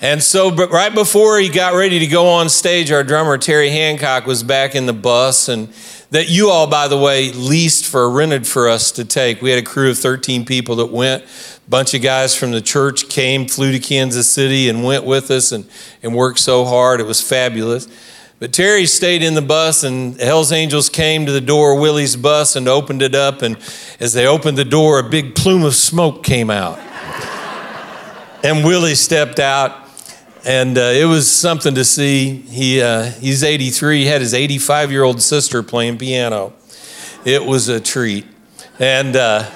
And 0.00 0.22
so, 0.22 0.50
but 0.50 0.70
right 0.70 0.94
before 0.94 1.38
he 1.38 1.50
got 1.50 1.74
ready 1.74 1.98
to 1.98 2.06
go 2.06 2.26
on 2.26 2.48
stage, 2.48 2.90
our 2.90 3.04
drummer 3.04 3.36
Terry 3.36 3.68
Hancock 3.68 4.24
was 4.24 4.42
back 4.42 4.74
in 4.74 4.86
the 4.86 4.94
bus, 4.94 5.46
and 5.50 5.68
that 6.10 6.30
you 6.30 6.48
all, 6.48 6.66
by 6.66 6.88
the 6.88 6.96
way, 6.96 7.30
leased 7.30 7.84
for 7.84 8.08
rented 8.08 8.46
for 8.46 8.66
us 8.66 8.90
to 8.92 9.04
take. 9.04 9.42
We 9.42 9.50
had 9.50 9.58
a 9.58 9.66
crew 9.66 9.90
of 9.90 9.98
13 9.98 10.46
people 10.46 10.76
that 10.76 10.90
went. 10.90 11.22
A 11.24 11.70
bunch 11.70 11.92
of 11.92 12.00
guys 12.00 12.34
from 12.34 12.52
the 12.52 12.62
church 12.62 13.10
came, 13.10 13.46
flew 13.46 13.72
to 13.72 13.78
Kansas 13.78 14.26
City, 14.26 14.70
and 14.70 14.82
went 14.82 15.04
with 15.04 15.30
us 15.30 15.52
and, 15.52 15.68
and 16.02 16.14
worked 16.14 16.38
so 16.38 16.64
hard. 16.64 16.98
It 16.98 17.06
was 17.06 17.20
fabulous. 17.20 17.86
But 18.40 18.52
Terry 18.52 18.86
stayed 18.86 19.24
in 19.24 19.34
the 19.34 19.42
bus, 19.42 19.82
and 19.82 20.20
Hell's 20.20 20.52
Angels 20.52 20.88
came 20.88 21.26
to 21.26 21.32
the 21.32 21.40
door 21.40 21.74
of 21.74 21.80
Willie's 21.80 22.14
bus 22.14 22.54
and 22.54 22.68
opened 22.68 23.02
it 23.02 23.16
up. 23.16 23.42
And 23.42 23.56
as 23.98 24.12
they 24.12 24.28
opened 24.28 24.56
the 24.56 24.64
door, 24.64 25.00
a 25.00 25.08
big 25.08 25.34
plume 25.34 25.64
of 25.64 25.74
smoke 25.74 26.22
came 26.22 26.48
out. 26.48 26.78
and 28.44 28.64
Willie 28.64 28.94
stepped 28.94 29.40
out, 29.40 29.88
and 30.44 30.78
uh, 30.78 30.82
it 30.82 31.06
was 31.06 31.28
something 31.28 31.74
to 31.74 31.84
see. 31.84 32.36
He, 32.36 32.80
uh, 32.80 33.10
he's 33.10 33.42
83, 33.42 34.02
he 34.02 34.06
had 34.06 34.20
his 34.20 34.34
85 34.34 34.92
year 34.92 35.02
old 35.02 35.20
sister 35.20 35.64
playing 35.64 35.98
piano. 35.98 36.52
It 37.24 37.44
was 37.44 37.68
a 37.68 37.80
treat. 37.80 38.24
And 38.78 39.16
uh, 39.16 39.50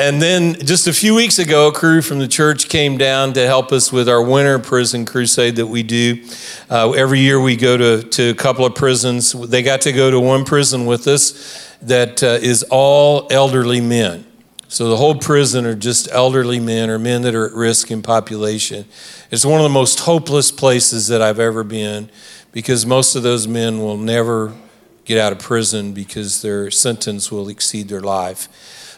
and 0.00 0.22
then 0.22 0.54
just 0.54 0.86
a 0.86 0.94
few 0.94 1.14
weeks 1.14 1.38
ago, 1.38 1.68
a 1.68 1.72
crew 1.72 2.00
from 2.00 2.20
the 2.20 2.26
church 2.26 2.70
came 2.70 2.96
down 2.96 3.34
to 3.34 3.46
help 3.46 3.70
us 3.70 3.92
with 3.92 4.08
our 4.08 4.22
winter 4.22 4.58
prison 4.58 5.04
crusade 5.04 5.56
that 5.56 5.66
we 5.66 5.82
do. 5.82 6.24
Uh, 6.70 6.92
every 6.92 7.20
year 7.20 7.38
we 7.38 7.54
go 7.54 7.76
to, 7.76 8.02
to 8.04 8.30
a 8.30 8.34
couple 8.34 8.64
of 8.64 8.74
prisons. 8.74 9.32
They 9.32 9.62
got 9.62 9.82
to 9.82 9.92
go 9.92 10.10
to 10.10 10.18
one 10.18 10.46
prison 10.46 10.86
with 10.86 11.06
us 11.06 11.76
that 11.82 12.22
uh, 12.22 12.38
is 12.40 12.64
all 12.70 13.28
elderly 13.30 13.82
men. 13.82 14.24
So 14.68 14.88
the 14.88 14.96
whole 14.96 15.16
prison 15.16 15.66
are 15.66 15.74
just 15.74 16.08
elderly 16.10 16.60
men 16.60 16.88
or 16.88 16.98
men 16.98 17.20
that 17.22 17.34
are 17.34 17.48
at 17.48 17.52
risk 17.52 17.90
in 17.90 18.00
population. 18.00 18.86
It's 19.30 19.44
one 19.44 19.60
of 19.60 19.64
the 19.64 19.68
most 19.68 20.00
hopeless 20.00 20.50
places 20.50 21.08
that 21.08 21.20
I've 21.20 21.40
ever 21.40 21.62
been 21.62 22.08
because 22.52 22.86
most 22.86 23.16
of 23.16 23.22
those 23.22 23.46
men 23.46 23.80
will 23.80 23.98
never 23.98 24.54
get 25.04 25.18
out 25.18 25.32
of 25.32 25.40
prison 25.40 25.92
because 25.92 26.40
their 26.40 26.70
sentence 26.70 27.30
will 27.30 27.50
exceed 27.50 27.88
their 27.88 28.00
life. 28.00 28.48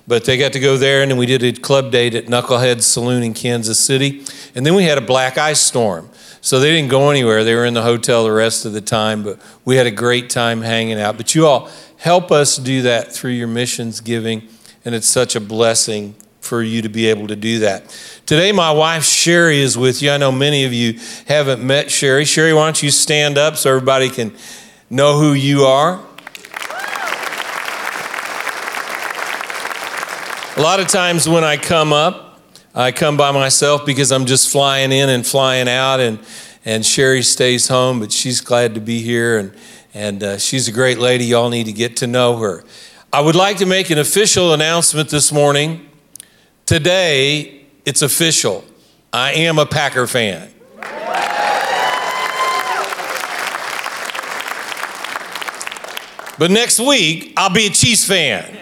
But 0.07 0.25
they 0.25 0.37
got 0.37 0.53
to 0.55 0.61
go 0.61 0.77
there, 0.77 1.03
and 1.03 1.11
then 1.11 1.19
we 1.19 1.27
did 1.27 1.45
a 1.45 1.53
club 1.53 1.93
date 1.93 2.15
at 2.15 2.27
Knucklehead 2.27 2.83
Saloon 2.83 3.23
in 3.23 3.35
Kansas 3.35 3.79
City. 3.79 4.25
And 4.55 4.67
then 4.67 4.75
we 4.75 4.85
had 4.85 4.99
a 4.99 5.03
black 5.03 5.39
ice 5.39 5.61
storm. 5.61 6.11
So 6.41 6.59
they 6.59 6.73
didn't 6.73 6.91
go 6.91 7.11
anywhere. 7.11 7.45
They 7.45 7.55
were 7.55 7.65
in 7.65 7.75
the 7.75 7.83
hotel 7.83 8.25
the 8.25 8.33
rest 8.33 8.65
of 8.65 8.73
the 8.73 8.81
time, 8.81 9.23
but 9.23 9.39
we 9.65 9.77
had 9.77 9.87
a 9.87 9.93
great 9.93 10.29
time 10.29 10.63
hanging 10.63 10.99
out. 10.99 11.17
But 11.17 11.37
you 11.37 11.47
all 11.47 11.71
help 11.99 12.33
us 12.33 12.57
do 12.57 12.83
that 12.83 13.13
through 13.13 13.31
your 13.31 13.47
missions 13.47 14.01
giving, 14.01 14.49
and 14.85 14.93
it's 14.93 15.09
such 15.09 15.37
a 15.37 15.41
blessing 15.41 16.17
for 16.41 16.61
you 16.61 16.83
to 16.83 16.89
be 16.89 17.07
able 17.07 17.29
to 17.29 17.37
do 17.37 17.61
that. 17.61 17.89
Today, 18.27 18.51
my 18.51 18.73
wife 18.73 19.05
Sherry 19.05 19.61
is 19.61 19.79
with 19.79 20.03
you. 20.03 20.11
I 20.11 20.17
know 20.17 20.33
many 20.33 20.65
of 20.65 20.73
you 20.73 20.99
haven't 21.29 21.65
met 21.65 21.93
Sherry. 21.93 22.25
Sherry, 22.25 22.53
why 22.53 22.65
don't 22.65 22.83
you 22.83 22.91
stand 22.91 23.39
up 23.39 23.57
so 23.57 23.71
everybody 23.71 24.11
can 24.11 24.33
know 24.91 25.21
who 25.21 25.35
you 25.35 25.63
are? 25.63 26.05
A 30.55 30.61
lot 30.61 30.81
of 30.81 30.87
times 30.87 31.27
when 31.27 31.45
I 31.45 31.57
come 31.57 31.95
up, 31.95 32.39
I 32.75 32.93
come 32.93 33.17
by 33.17 33.31
myself 33.31 33.87
because 33.87 34.13
I'm 34.13 34.27
just 34.27 34.51
flying 34.51 34.93
in 34.93 35.09
and 35.09 35.27
flying 35.27 35.67
out, 35.67 35.99
and, 35.99 36.19
and 36.67 36.85
Sherry 36.85 37.23
stays 37.23 37.69
home, 37.69 38.01
but 38.01 38.13
she's 38.13 38.43
glad 38.43 38.75
to 38.75 38.81
be 38.81 39.01
here, 39.01 39.39
and, 39.39 39.55
and 39.95 40.23
uh, 40.23 40.37
she's 40.37 40.69
a 40.69 40.73
great 40.73 40.99
lady. 40.99 41.25
Y'all 41.25 41.49
need 41.49 41.65
to 41.65 41.73
get 41.73 41.97
to 41.97 42.07
know 42.07 42.37
her. 42.37 42.65
I 43.15 43.23
would 43.23 43.35
like 43.35 43.57
to 43.59 43.67
make 43.67 43.89
an 43.89 43.97
official 43.97 44.53
announcement 44.53 45.09
this 45.09 45.33
morning. 45.33 45.89
Today, 46.67 47.65
it's 47.87 48.03
official. 48.03 48.63
I 49.11 49.33
am 49.33 49.59
a 49.59 49.65
Packer 49.65 50.07
fan. 50.07 50.51
But 56.39 56.51
next 56.51 56.79
week, 56.79 57.33
I'll 57.39 57.49
be 57.49 57.69
a 57.69 57.71
Chiefs 57.71 58.05
fan 58.07 58.59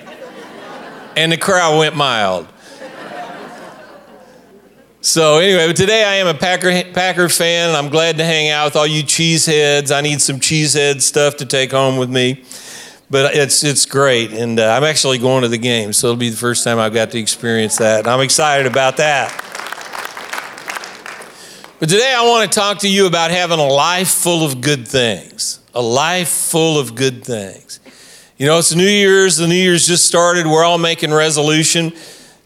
and 1.21 1.31
the 1.31 1.37
crowd 1.37 1.79
went 1.79 1.95
mild. 1.95 2.49
So 5.03 5.39
anyway, 5.39 5.71
today 5.75 6.03
I 6.05 6.15
am 6.15 6.27
a 6.27 6.35
Packer 6.35 6.71
Packer 6.93 7.29
fan. 7.29 7.75
I'm 7.75 7.91
glad 7.91 8.17
to 8.19 8.25
hang 8.25 8.49
out 8.49 8.67
with 8.67 8.77
all 8.77 8.87
you 8.87 9.03
cheeseheads. 9.03 9.95
I 9.95 10.01
need 10.01 10.23
some 10.23 10.41
cheesehead 10.41 11.03
stuff 11.03 11.37
to 11.37 11.47
take 11.47 11.73
home 11.73 11.99
with 11.99 12.09
me, 12.09 12.45
but 13.11 13.35
it's 13.35 13.63
it's 13.65 13.85
great, 13.85 14.33
and 14.33 14.59
uh, 14.59 14.73
I'm 14.73 14.85
actually 14.85 15.19
going 15.19 15.43
to 15.43 15.49
the 15.49 15.59
game, 15.59 15.93
so 15.93 16.09
it'll 16.09 16.19
be 16.19 16.31
the 16.31 16.37
first 16.37 16.65
time 16.65 16.79
I've 16.79 16.95
got 16.95 17.11
to 17.11 17.19
experience 17.19 17.77
that. 17.79 18.01
And 18.01 18.09
I'm 18.09 18.21
excited 18.21 18.67
about 18.67 18.97
that. 18.97 19.31
But 21.81 21.89
today 21.89 22.15
I 22.17 22.27
want 22.29 22.51
to 22.51 22.59
talk 22.59 22.79
to 22.81 22.89
you 22.89 23.07
about 23.07 23.31
having 23.31 23.59
a 23.59 23.67
life 23.67 24.09
full 24.11 24.45
of 24.45 24.61
good 24.61 24.87
things. 24.87 25.61
A 25.75 25.81
life 25.83 26.29
full 26.29 26.79
of 26.79 26.95
good 26.95 27.25
things. 27.25 27.80
You 28.41 28.47
know, 28.47 28.59
it's 28.59 28.75
New 28.75 28.89
Year's. 28.89 29.37
The 29.37 29.47
New 29.47 29.55
Year's 29.55 29.87
just 29.87 30.07
started. 30.07 30.47
We're 30.47 30.65
all 30.65 30.79
making 30.79 31.13
resolution 31.13 31.93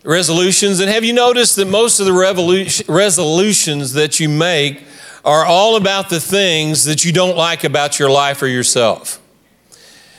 resolutions. 0.03 0.81
And 0.81 0.91
have 0.91 1.05
you 1.05 1.13
noticed 1.13 1.55
that 1.55 1.69
most 1.69 2.01
of 2.01 2.07
the 2.07 2.85
resolutions 2.89 3.93
that 3.93 4.19
you 4.19 4.29
make 4.29 4.83
are 5.25 5.45
all 5.45 5.77
about 5.77 6.11
the 6.11 6.19
things 6.19 6.85
that 6.87 7.05
you 7.05 7.13
don't 7.13 7.37
like 7.37 7.63
about 7.63 8.01
your 8.01 8.11
life 8.11 8.43
or 8.43 8.49
yourself? 8.49 9.23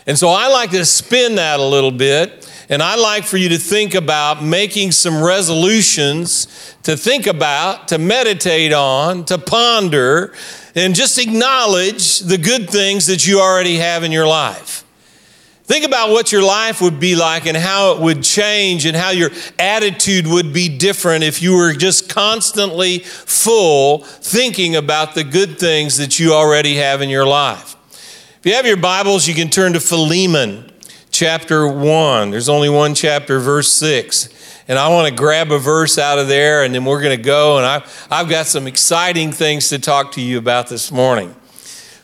And 0.08 0.17
so 0.17 0.29
I 0.29 0.48
like 0.48 0.72
to 0.72 0.86
spin 0.86 1.36
that 1.36 1.60
a 1.60 1.65
little 1.65 1.91
bit. 1.91 2.50
And 2.70 2.82
I 2.82 2.96
like 2.96 3.25
for 3.25 3.36
you 3.36 3.50
to 3.50 3.58
think 3.58 3.96
about 3.96 4.41
making 4.41 4.94
some 4.94 5.22
resolutions 5.22 6.74
to 6.84 6.96
think 6.96 7.27
about, 7.27 7.89
to 7.89 7.98
meditate 7.98 8.72
on, 8.72 9.25
to 9.25 9.38
ponder, 9.38 10.34
and 10.74 10.96
just 10.96 11.20
acknowledge 11.20 12.20
the 12.20 12.38
good 12.38 12.70
things 12.70 13.08
that 13.08 13.27
you 13.27 13.41
already 13.41 13.75
have 13.75 14.05
in 14.05 14.13
your 14.13 14.25
life. 14.25 14.84
Think 15.65 15.84
about 15.84 16.12
what 16.12 16.31
your 16.31 16.43
life 16.43 16.79
would 16.79 17.00
be 17.00 17.15
like 17.15 17.48
and 17.48 17.57
how 17.57 17.93
it 17.93 18.01
would 18.01 18.22
change 18.22 18.86
and 18.86 18.95
how 18.95 19.10
your 19.10 19.31
attitude 19.57 20.27
would 20.27 20.53
be 20.53 20.69
different 20.69 21.24
if 21.24 21.41
you 21.41 21.55
were 21.55 21.74
just 21.74 22.07
constantly 22.07 23.00
full 23.00 24.03
thinking 24.03 24.75
about 24.75 25.15
the 25.15 25.24
good 25.24 25.57
things 25.57 25.98
that 25.98 26.19
you 26.19 26.34
already 26.34 26.75
have 26.75 27.01
in 27.01 27.10
your 27.10 27.25
life. 27.25 27.75
If 27.91 28.41
you 28.43 28.53
have 28.53 28.67
your 28.67 28.77
Bibles, 28.77 29.27
you 29.27 29.34
can 29.34 29.50
turn 29.50 29.74
to 29.74 29.79
Philemon 29.79 30.72
chapter 31.10 31.67
1. 31.67 32.29
There's 32.29 32.48
only 32.48 32.69
one 32.69 32.93
chapter, 32.93 33.39
verse 33.39 33.72
6. 33.72 34.29
And 34.67 34.77
I 34.77 34.89
want 34.89 35.07
to 35.10 35.15
grab 35.15 35.51
a 35.51 35.57
verse 35.57 35.98
out 35.98 36.19
of 36.19 36.27
there 36.27 36.63
and 36.63 36.75
then 36.75 36.86
we're 36.86 37.01
going 37.01 37.17
to 37.17 37.24
go. 37.24 37.57
And 37.57 37.65
I've, 37.65 38.07
I've 38.12 38.29
got 38.29 38.45
some 38.45 38.67
exciting 38.67 39.31
things 39.31 39.69
to 39.69 39.79
talk 39.79 40.12
to 40.12 40.22
you 40.22 40.38
about 40.38 40.67
this 40.67 40.91
morning. 40.91 41.34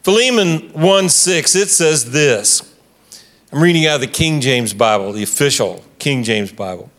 Philemon 0.01 0.71
1 0.73 1.09
6, 1.09 1.55
it 1.55 1.69
says 1.69 2.11
this. 2.11 2.70
I'm 3.53 3.61
reading 3.61 3.85
out 3.85 3.95
of 3.95 4.01
the 4.01 4.07
King 4.07 4.39
James 4.39 4.73
Bible, 4.73 5.11
the 5.11 5.23
official 5.23 5.83
King 5.99 6.23
James 6.23 6.53
Bible. 6.53 6.89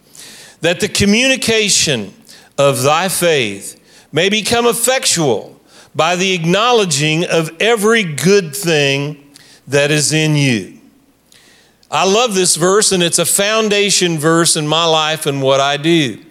That 0.60 0.80
the 0.80 0.88
communication 0.88 2.12
of 2.58 2.82
thy 2.82 3.08
faith 3.08 3.80
may 4.12 4.28
become 4.28 4.66
effectual 4.66 5.58
by 5.94 6.14
the 6.14 6.34
acknowledging 6.34 7.24
of 7.24 7.50
every 7.58 8.04
good 8.04 8.54
thing 8.54 9.32
that 9.66 9.90
is 9.90 10.12
in 10.12 10.36
you. 10.36 10.78
I 11.90 12.04
love 12.04 12.34
this 12.34 12.56
verse, 12.56 12.92
and 12.92 13.02
it's 13.02 13.18
a 13.18 13.24
foundation 13.24 14.18
verse 14.18 14.54
in 14.54 14.68
my 14.68 14.84
life 14.84 15.24
and 15.24 15.40
what 15.40 15.60
I 15.60 15.78
do. 15.78 16.22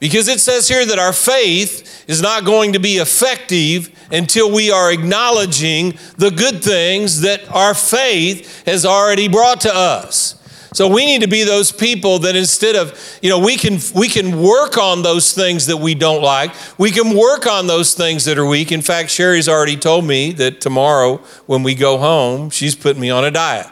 Because 0.00 0.26
it 0.26 0.40
says 0.40 0.66
here 0.66 0.84
that 0.84 0.98
our 0.98 1.12
faith 1.12 2.04
is 2.08 2.20
not 2.20 2.44
going 2.44 2.72
to 2.72 2.80
be 2.80 2.96
effective 2.96 3.91
until 4.12 4.52
we 4.52 4.70
are 4.70 4.92
acknowledging 4.92 5.98
the 6.18 6.30
good 6.30 6.62
things 6.62 7.22
that 7.22 7.48
our 7.50 7.74
faith 7.74 8.64
has 8.66 8.86
already 8.86 9.26
brought 9.26 9.62
to 9.62 9.74
us. 9.74 10.38
So 10.74 10.88
we 10.88 11.04
need 11.04 11.20
to 11.20 11.28
be 11.28 11.44
those 11.44 11.70
people 11.70 12.20
that 12.20 12.34
instead 12.34 12.76
of, 12.76 12.98
you 13.20 13.28
know, 13.28 13.38
we 13.38 13.56
can 13.56 13.78
we 13.94 14.08
can 14.08 14.40
work 14.40 14.78
on 14.78 15.02
those 15.02 15.32
things 15.32 15.66
that 15.66 15.76
we 15.76 15.94
don't 15.94 16.22
like. 16.22 16.52
We 16.78 16.90
can 16.90 17.14
work 17.14 17.46
on 17.46 17.66
those 17.66 17.92
things 17.92 18.24
that 18.24 18.38
are 18.38 18.46
weak. 18.46 18.72
In 18.72 18.80
fact, 18.80 19.10
Sherry's 19.10 19.48
already 19.50 19.76
told 19.76 20.06
me 20.06 20.32
that 20.32 20.62
tomorrow 20.62 21.18
when 21.44 21.62
we 21.62 21.74
go 21.74 21.98
home, 21.98 22.48
she's 22.48 22.74
putting 22.74 23.02
me 23.02 23.10
on 23.10 23.24
a 23.24 23.30
diet. 23.30 23.66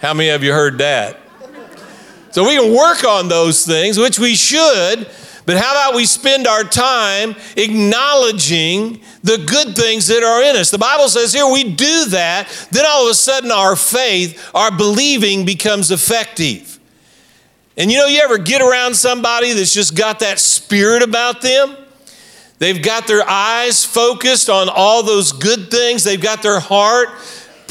How 0.00 0.14
many 0.14 0.30
of 0.30 0.42
you 0.42 0.52
heard 0.52 0.78
that? 0.78 1.16
So 2.30 2.46
we 2.46 2.56
can 2.56 2.74
work 2.74 3.04
on 3.04 3.28
those 3.28 3.64
things, 3.64 3.98
which 3.98 4.18
we 4.18 4.34
should, 4.34 5.08
but 5.48 5.56
how 5.56 5.72
about 5.72 5.94
we 5.94 6.04
spend 6.04 6.46
our 6.46 6.62
time 6.62 7.34
acknowledging 7.56 9.00
the 9.24 9.38
good 9.38 9.74
things 9.74 10.06
that 10.08 10.22
are 10.22 10.42
in 10.42 10.56
us? 10.56 10.70
The 10.70 10.76
Bible 10.76 11.08
says 11.08 11.32
here 11.32 11.50
we 11.50 11.64
do 11.64 12.04
that, 12.10 12.68
then 12.70 12.84
all 12.86 13.06
of 13.06 13.10
a 13.10 13.14
sudden 13.14 13.50
our 13.50 13.74
faith, 13.74 14.50
our 14.54 14.70
believing 14.70 15.46
becomes 15.46 15.90
effective. 15.90 16.78
And 17.78 17.90
you 17.90 17.96
know, 17.96 18.04
you 18.04 18.20
ever 18.20 18.36
get 18.36 18.60
around 18.60 18.94
somebody 18.94 19.54
that's 19.54 19.72
just 19.72 19.96
got 19.96 20.18
that 20.18 20.38
spirit 20.38 21.02
about 21.02 21.40
them? 21.40 21.74
They've 22.58 22.82
got 22.82 23.06
their 23.06 23.26
eyes 23.26 23.86
focused 23.86 24.50
on 24.50 24.68
all 24.68 25.02
those 25.02 25.32
good 25.32 25.70
things, 25.70 26.04
they've 26.04 26.20
got 26.20 26.42
their 26.42 26.60
heart 26.60 27.08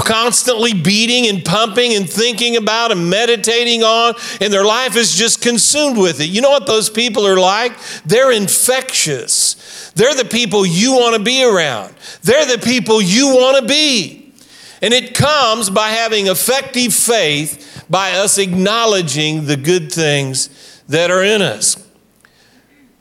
constantly 0.07 0.73
beating 0.73 1.27
and 1.27 1.43
pumping 1.43 1.93
and 1.93 2.09
thinking 2.09 2.55
about 2.55 2.93
and 2.93 3.09
meditating 3.09 3.83
on, 3.83 4.15
and 4.39 4.53
their 4.53 4.63
life 4.63 4.95
is 4.95 5.13
just 5.13 5.41
consumed 5.41 5.97
with 5.97 6.21
it. 6.21 6.29
You 6.29 6.41
know 6.41 6.49
what 6.49 6.65
those 6.65 6.89
people 6.89 7.27
are 7.27 7.37
like? 7.37 7.77
They're 8.05 8.31
infectious. 8.31 9.91
They're 9.95 10.15
the 10.15 10.25
people 10.25 10.65
you 10.65 10.93
want 10.93 11.17
to 11.17 11.21
be 11.21 11.43
around, 11.43 11.93
they're 12.23 12.45
the 12.45 12.63
people 12.63 13.01
you 13.01 13.27
want 13.35 13.59
to 13.59 13.67
be. 13.67 14.33
And 14.81 14.93
it 14.93 15.15
comes 15.15 15.71
by 15.71 15.89
having 15.89 16.27
effective 16.27 16.93
faith, 16.93 17.85
by 17.89 18.11
us 18.11 18.37
acknowledging 18.37 19.45
the 19.45 19.57
good 19.57 19.91
things 19.91 20.83
that 20.87 21.09
are 21.09 21.23
in 21.23 21.41
us. 21.41 21.83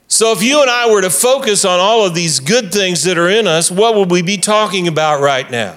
So, 0.08 0.32
if 0.32 0.42
you 0.42 0.62
and 0.62 0.70
I 0.70 0.90
were 0.90 1.02
to 1.02 1.10
focus 1.10 1.64
on 1.64 1.78
all 1.78 2.06
of 2.06 2.14
these 2.14 2.40
good 2.40 2.72
things 2.72 3.04
that 3.04 3.18
are 3.18 3.28
in 3.28 3.46
us, 3.46 3.70
what 3.70 3.94
would 3.94 4.10
we 4.10 4.22
be 4.22 4.38
talking 4.38 4.88
about 4.88 5.20
right 5.20 5.48
now? 5.50 5.76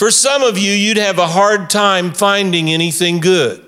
For 0.00 0.10
some 0.10 0.42
of 0.42 0.56
you, 0.56 0.72
you'd 0.72 0.96
have 0.96 1.18
a 1.18 1.26
hard 1.26 1.68
time 1.68 2.14
finding 2.14 2.70
anything 2.70 3.20
good. 3.20 3.62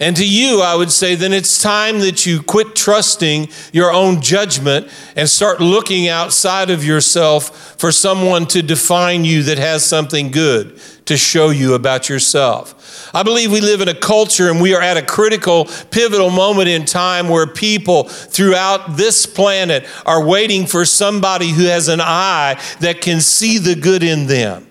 And 0.00 0.16
to 0.16 0.26
you, 0.26 0.62
I 0.62 0.74
would 0.74 0.90
say, 0.90 1.14
then 1.14 1.34
it's 1.34 1.60
time 1.60 1.98
that 1.98 2.24
you 2.24 2.42
quit 2.42 2.74
trusting 2.74 3.48
your 3.70 3.92
own 3.92 4.22
judgment 4.22 4.88
and 5.14 5.28
start 5.28 5.60
looking 5.60 6.08
outside 6.08 6.70
of 6.70 6.82
yourself 6.82 7.78
for 7.78 7.92
someone 7.92 8.46
to 8.46 8.62
define 8.62 9.26
you 9.26 9.42
that 9.42 9.58
has 9.58 9.84
something 9.84 10.30
good 10.30 10.80
to 11.04 11.18
show 11.18 11.50
you 11.50 11.74
about 11.74 12.08
yourself. 12.08 13.10
I 13.14 13.22
believe 13.22 13.52
we 13.52 13.60
live 13.60 13.82
in 13.82 13.88
a 13.88 13.94
culture 13.94 14.50
and 14.50 14.58
we 14.58 14.74
are 14.74 14.80
at 14.80 14.96
a 14.96 15.02
critical, 15.02 15.66
pivotal 15.90 16.30
moment 16.30 16.70
in 16.70 16.86
time 16.86 17.28
where 17.28 17.46
people 17.46 18.04
throughout 18.04 18.96
this 18.96 19.26
planet 19.26 19.86
are 20.06 20.26
waiting 20.26 20.64
for 20.64 20.86
somebody 20.86 21.50
who 21.50 21.64
has 21.64 21.88
an 21.88 22.00
eye 22.00 22.58
that 22.80 23.02
can 23.02 23.20
see 23.20 23.58
the 23.58 23.74
good 23.74 24.02
in 24.02 24.26
them. 24.28 24.66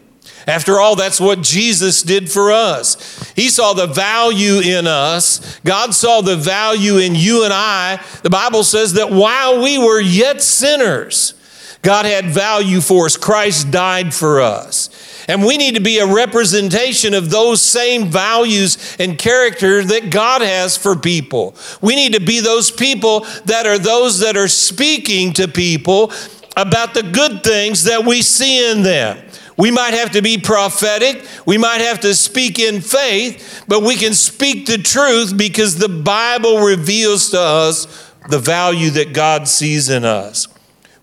After 0.48 0.80
all, 0.80 0.96
that's 0.96 1.20
what 1.20 1.42
Jesus 1.42 2.04
did 2.04 2.32
for 2.32 2.52
us. 2.52 3.32
He 3.36 3.50
saw 3.50 3.74
the 3.74 3.88
value 3.88 4.60
in 4.60 4.88
us. 4.88 5.60
God 5.60 5.94
saw 5.94 6.22
the 6.22 6.36
value 6.36 6.98
in 6.98 7.16
you 7.16 7.44
and 7.44 7.54
I. 7.54 8.04
The 8.24 8.30
Bible 8.30 8.64
says 8.64 8.94
that 8.94 9.12
while 9.12 9.62
we 9.62 9.78
were 9.78 10.00
yet 10.00 10.42
sinners, 10.42 11.36
God 11.82 12.06
had 12.06 12.26
value 12.26 12.82
for 12.82 13.06
us. 13.06 13.18
Christ 13.18 13.72
died 13.72 14.14
for 14.14 14.42
us. 14.42 14.90
And 15.28 15.44
we 15.44 15.58
need 15.58 15.76
to 15.76 15.82
be 15.82 16.00
a 16.00 16.06
representation 16.06 17.14
of 17.14 17.30
those 17.30 17.62
same 17.62 18.08
values 18.08 18.98
and 19.00 19.18
character 19.18 19.84
that 19.84 20.12
God 20.12 20.42
has 20.42 20.78
for 20.78 20.96
people. 20.96 21.56
We 21.82 21.96
need 21.96 22.14
to 22.14 22.20
be 22.20 22.40
those 22.40 22.72
people 22.72 23.22
that 23.46 23.66
are 23.66 23.80
those 23.80 24.20
that 24.20 24.38
are 24.38 24.48
speaking 24.48 25.34
to 25.34 25.48
people 25.48 26.12
about 26.58 26.94
the 26.94 27.04
good 27.04 27.44
things 27.44 27.86
that 27.86 28.06
we 28.06 28.22
see 28.22 28.72
in 28.72 28.84
them. 28.84 29.18
We 29.58 29.72
might 29.72 29.94
have 29.94 30.12
to 30.12 30.22
be 30.22 30.38
prophetic. 30.38 31.26
We 31.46 31.58
might 31.58 31.82
have 31.82 32.00
to 32.02 32.16
speak 32.16 32.60
in 32.60 32.82
faith, 32.82 33.64
but 33.68 33.84
we 33.84 33.96
can 33.96 34.14
speak 34.14 34.66
the 34.66 34.78
truth 34.78 35.38
because 35.38 35.78
the 35.78 35.90
Bible 35.90 36.60
reveals 36.60 37.30
to 37.32 37.40
us 37.40 38.12
the 38.30 38.40
value 38.40 38.90
that 38.92 39.14
God 39.14 39.48
sees 39.48 39.90
in 39.90 40.06
us. 40.06 40.48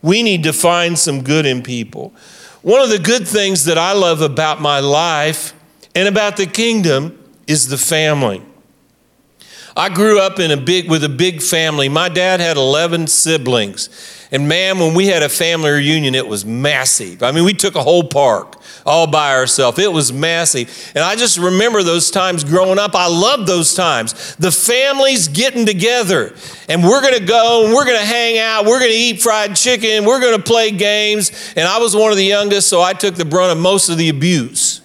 We 0.02 0.22
need 0.22 0.44
to 0.44 0.52
find 0.52 0.98
some 0.98 1.22
good 1.22 1.46
in 1.46 1.62
people. 1.62 2.12
One 2.62 2.80
of 2.80 2.90
the 2.90 2.98
good 2.98 3.26
things 3.26 3.64
that 3.64 3.78
I 3.78 3.92
love 3.92 4.20
about 4.20 4.60
my 4.60 4.80
life 4.80 5.54
and 5.94 6.08
about 6.08 6.36
the 6.36 6.46
kingdom 6.46 7.18
is 7.46 7.68
the 7.68 7.78
family. 7.78 8.42
I 9.78 9.88
grew 9.88 10.18
up 10.18 10.40
in 10.40 10.50
a 10.50 10.56
big 10.56 10.90
with 10.90 11.04
a 11.04 11.08
big 11.08 11.40
family. 11.40 11.88
My 11.88 12.08
dad 12.08 12.40
had 12.40 12.56
11 12.56 13.06
siblings. 13.06 13.88
And 14.32 14.48
man, 14.48 14.80
when 14.80 14.92
we 14.92 15.06
had 15.06 15.22
a 15.22 15.28
family 15.28 15.70
reunion, 15.70 16.16
it 16.16 16.26
was 16.26 16.44
massive. 16.44 17.22
I 17.22 17.30
mean, 17.30 17.44
we 17.44 17.54
took 17.54 17.76
a 17.76 17.82
whole 17.82 18.02
park 18.02 18.56
all 18.84 19.06
by 19.06 19.36
ourselves. 19.36 19.78
It 19.78 19.92
was 19.92 20.12
massive. 20.12 20.92
And 20.96 21.04
I 21.04 21.14
just 21.14 21.38
remember 21.38 21.84
those 21.84 22.10
times 22.10 22.42
growing 22.42 22.80
up. 22.80 22.96
I 22.96 23.06
loved 23.06 23.46
those 23.46 23.72
times. 23.72 24.34
The 24.36 24.50
families 24.50 25.28
getting 25.28 25.64
together, 25.64 26.34
and 26.68 26.82
we're 26.82 27.00
going 27.00 27.16
to 27.16 27.24
go 27.24 27.64
and 27.64 27.72
we're 27.72 27.84
going 27.84 28.00
to 28.00 28.04
hang 28.04 28.36
out. 28.36 28.64
We're 28.64 28.80
going 28.80 28.90
to 28.90 28.98
eat 28.98 29.22
fried 29.22 29.54
chicken. 29.54 30.04
We're 30.04 30.20
going 30.20 30.36
to 30.36 30.42
play 30.42 30.72
games. 30.72 31.54
And 31.56 31.68
I 31.68 31.78
was 31.78 31.94
one 31.94 32.10
of 32.10 32.16
the 32.16 32.24
youngest, 32.24 32.68
so 32.68 32.82
I 32.82 32.94
took 32.94 33.14
the 33.14 33.24
brunt 33.24 33.52
of 33.52 33.58
most 33.58 33.90
of 33.90 33.96
the 33.96 34.08
abuse. 34.08 34.80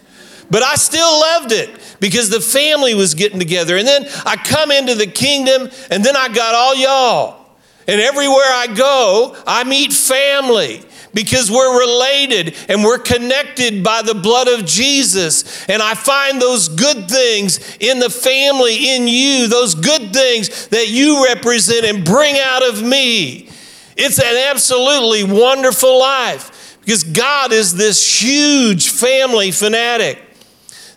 But 0.52 0.62
I 0.62 0.76
still 0.76 1.20
loved 1.20 1.52
it 1.52 1.83
because 2.04 2.30
the 2.30 2.42
family 2.42 2.94
was 2.94 3.14
getting 3.14 3.40
together. 3.40 3.78
And 3.78 3.88
then 3.88 4.06
I 4.26 4.36
come 4.36 4.72
into 4.72 4.94
the 4.94 5.08
kingdom, 5.08 5.70
and 5.90 6.04
then 6.04 6.18
I 6.18 6.28
got 6.28 6.54
all 6.54 6.76
y'all. 6.76 7.46
And 7.88 8.02
everywhere 8.02 8.44
I 8.44 8.68
go, 8.76 9.42
I 9.48 9.64
meet 9.64 9.94
family 9.94 10.84
because 11.14 11.50
we're 11.50 11.80
related 11.80 12.56
and 12.68 12.84
we're 12.84 12.98
connected 12.98 13.86
by 13.86 14.02
the 14.02 14.16
blood 14.16 14.50
of 14.50 14.66
Jesus. 14.66 15.66
And 15.70 15.82
I 15.82 15.94
find 15.94 16.42
those 16.42 16.68
good 16.68 17.10
things 17.10 17.78
in 17.80 18.00
the 18.00 18.10
family, 18.10 18.96
in 18.98 19.08
you, 19.08 19.48
those 19.48 19.74
good 19.74 20.12
things 20.12 20.68
that 20.68 20.90
you 20.90 21.24
represent 21.24 21.86
and 21.86 22.04
bring 22.04 22.36
out 22.38 22.68
of 22.68 22.84
me. 22.84 23.48
It's 23.96 24.20
an 24.20 24.50
absolutely 24.50 25.24
wonderful 25.24 26.02
life 26.02 26.78
because 26.82 27.06
God 27.06 27.54
is 27.54 27.76
this 27.76 28.22
huge 28.22 28.90
family 28.90 29.52
fanatic. 29.52 30.20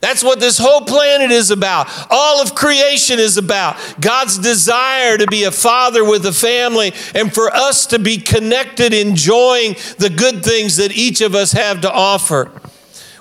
That's 0.06 0.22
what 0.22 0.38
this 0.38 0.56
whole 0.56 0.82
planet 0.82 1.32
is 1.32 1.50
about. 1.50 1.88
All 2.10 2.40
of 2.40 2.54
creation 2.54 3.18
is 3.18 3.36
about. 3.36 3.76
God's 4.00 4.38
desire 4.38 5.18
to 5.18 5.26
be 5.26 5.42
a 5.42 5.50
father 5.50 6.04
with 6.04 6.24
a 6.26 6.32
family 6.32 6.94
and 7.12 7.34
for 7.34 7.52
us 7.52 7.86
to 7.86 7.98
be 7.98 8.16
connected, 8.18 8.94
enjoying 8.94 9.74
the 9.98 10.08
good 10.08 10.44
things 10.44 10.76
that 10.76 10.96
each 10.96 11.22
of 11.22 11.34
us 11.34 11.50
have 11.50 11.80
to 11.80 11.92
offer. 11.92 12.52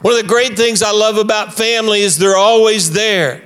One 0.04 0.14
of 0.14 0.22
the 0.22 0.28
great 0.28 0.56
things 0.56 0.84
I 0.84 0.92
love 0.92 1.18
about 1.18 1.56
family 1.56 2.02
is 2.02 2.20
they're 2.20 2.38
always 2.38 2.92
there. 2.92 3.42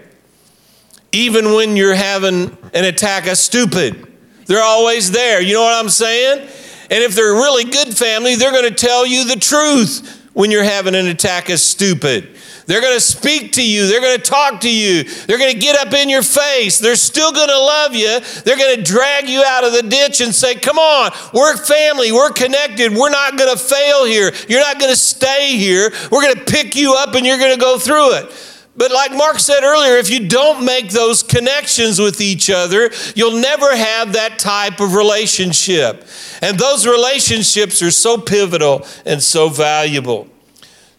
Even 1.13 1.53
when 1.53 1.77
you're 1.77 1.95
having 1.95 2.57
an 2.73 2.83
attack 2.83 3.25
of 3.25 3.37
stupid, 3.37 4.05
they're 4.47 4.61
always 4.61 5.11
there. 5.11 5.39
You 5.39 5.53
know 5.53 5.63
what 5.63 5.81
I'm 5.81 5.89
saying? 5.89 6.41
And 6.41 7.03
if 7.03 7.15
they're 7.15 7.31
a 7.33 7.37
really 7.37 7.63
good 7.63 7.97
family, 7.97 8.35
they're 8.35 8.51
going 8.51 8.67
to 8.67 8.75
tell 8.75 9.07
you 9.07 9.23
the 9.23 9.39
truth 9.39 10.27
when 10.33 10.51
you're 10.51 10.61
having 10.61 10.93
an 10.93 11.07
attack 11.07 11.47
of 11.47 11.61
stupid. 11.61 12.35
They're 12.69 12.81
going 12.81 12.93
to 12.93 13.01
speak 13.01 13.53
to 13.53 13.67
you. 13.67 13.87
They're 13.87 13.99
going 13.99 14.15
to 14.15 14.23
talk 14.23 14.61
to 14.61 14.69
you. 14.69 15.03
They're 15.03 15.39
going 15.39 15.51
to 15.51 15.59
get 15.59 15.75
up 15.75 15.91
in 15.91 16.07
your 16.07 16.21
face. 16.21 16.77
They're 16.77 16.95
still 16.95 17.31
going 17.31 17.49
to 17.49 17.57
love 17.57 17.95
you. 17.95 18.19
They're 18.45 18.57
going 18.57 18.75
to 18.75 18.83
drag 18.83 19.27
you 19.27 19.43
out 19.43 19.63
of 19.63 19.73
the 19.73 19.81
ditch 19.81 20.21
and 20.21 20.35
say, 20.35 20.53
Come 20.53 20.77
on, 20.77 21.09
we're 21.33 21.57
family. 21.57 22.11
We're 22.11 22.29
connected. 22.29 22.93
We're 22.93 23.09
not 23.09 23.39
going 23.39 23.51
to 23.51 23.57
fail 23.57 24.05
here. 24.05 24.31
You're 24.47 24.61
not 24.61 24.79
going 24.79 24.91
to 24.91 24.99
stay 24.99 25.57
here. 25.57 25.91
We're 26.11 26.21
going 26.21 26.35
to 26.35 26.45
pick 26.45 26.75
you 26.75 26.93
up 26.93 27.15
and 27.15 27.25
you're 27.25 27.39
going 27.39 27.55
to 27.55 27.59
go 27.59 27.79
through 27.79 28.17
it. 28.17 28.59
But 28.77 28.91
like 28.91 29.13
Mark 29.13 29.39
said 29.39 29.63
earlier, 29.63 29.97
if 29.97 30.11
you 30.11 30.27
don't 30.27 30.63
make 30.63 30.91
those 30.91 31.23
connections 31.23 31.99
with 31.99 32.21
each 32.21 32.51
other, 32.51 32.91
you'll 33.15 33.41
never 33.41 33.75
have 33.75 34.13
that 34.13 34.37
type 34.37 34.79
of 34.79 34.93
relationship. 34.93 36.05
And 36.43 36.59
those 36.59 36.85
relationships 36.85 37.81
are 37.81 37.89
so 37.89 38.19
pivotal 38.19 38.85
and 39.07 39.23
so 39.23 39.49
valuable. 39.49 40.27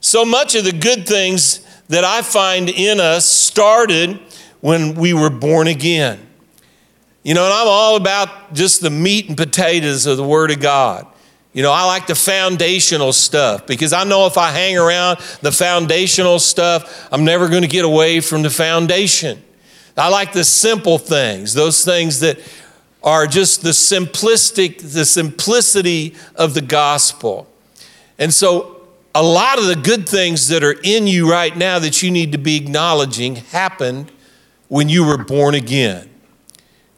So 0.01 0.25
much 0.25 0.55
of 0.55 0.65
the 0.65 0.73
good 0.73 1.07
things 1.07 1.61
that 1.89 2.05
I 2.05 2.23
find 2.23 2.71
in 2.71 3.01
us 3.01 3.27
started 3.27 4.19
when 4.61 4.95
we 4.95 5.13
were 5.13 5.31
born 5.31 5.67
again. 5.67 6.27
You 7.23 7.35
know, 7.35 7.45
and 7.45 7.53
I'm 7.53 7.69
all 7.69 7.97
about 7.97 8.55
just 8.55 8.81
the 8.81 8.91
meat 8.91 9.29
and 9.29 9.37
potatoes 9.37 10.07
of 10.07 10.17
the 10.17 10.25
Word 10.25 10.51
of 10.51 10.61
God. 10.61 11.07
You 11.53 11.63
know, 11.63 11.73
I 11.73 11.85
like 11.85 12.07
the 12.07 12.15
foundational 12.15 13.13
stuff 13.13 13.67
because 13.67 13.93
I 13.93 14.05
know 14.05 14.27
if 14.27 14.39
I 14.39 14.51
hang 14.51 14.79
around 14.79 15.19
the 15.43 15.53
foundational 15.53 16.39
stuff, 16.39 17.09
I'm 17.13 17.25
never 17.25 17.49
going 17.49 17.63
to 17.63 17.69
get 17.69 17.85
away 17.85 18.21
from 18.21 18.43
the 18.43 18.51
foundation. 18.51 19.43
I 19.97 20.09
like 20.09 20.33
the 20.33 20.45
simple 20.45 20.97
things, 20.97 21.53
those 21.53 21.85
things 21.85 22.21
that 22.21 22.39
are 23.03 23.27
just 23.27 23.63
the 23.63 23.71
simplistic, 23.71 24.93
the 24.93 25.05
simplicity 25.05 26.15
of 26.37 26.55
the 26.55 26.61
gospel. 26.61 27.49
And 28.19 28.33
so, 28.33 28.80
a 29.15 29.23
lot 29.23 29.59
of 29.59 29.67
the 29.67 29.77
good 29.77 30.09
things 30.09 30.49
that 30.49 30.63
are 30.63 30.77
in 30.83 31.07
you 31.07 31.31
right 31.31 31.57
now 31.57 31.79
that 31.79 32.03
you 32.03 32.11
need 32.11 32.33
to 32.33 32.39
be 32.39 32.57
acknowledging 32.57 33.37
happened 33.37 34.13
when 34.69 34.89
you 34.89 35.05
were 35.05 35.19
born 35.19 35.55
again. 35.55 36.09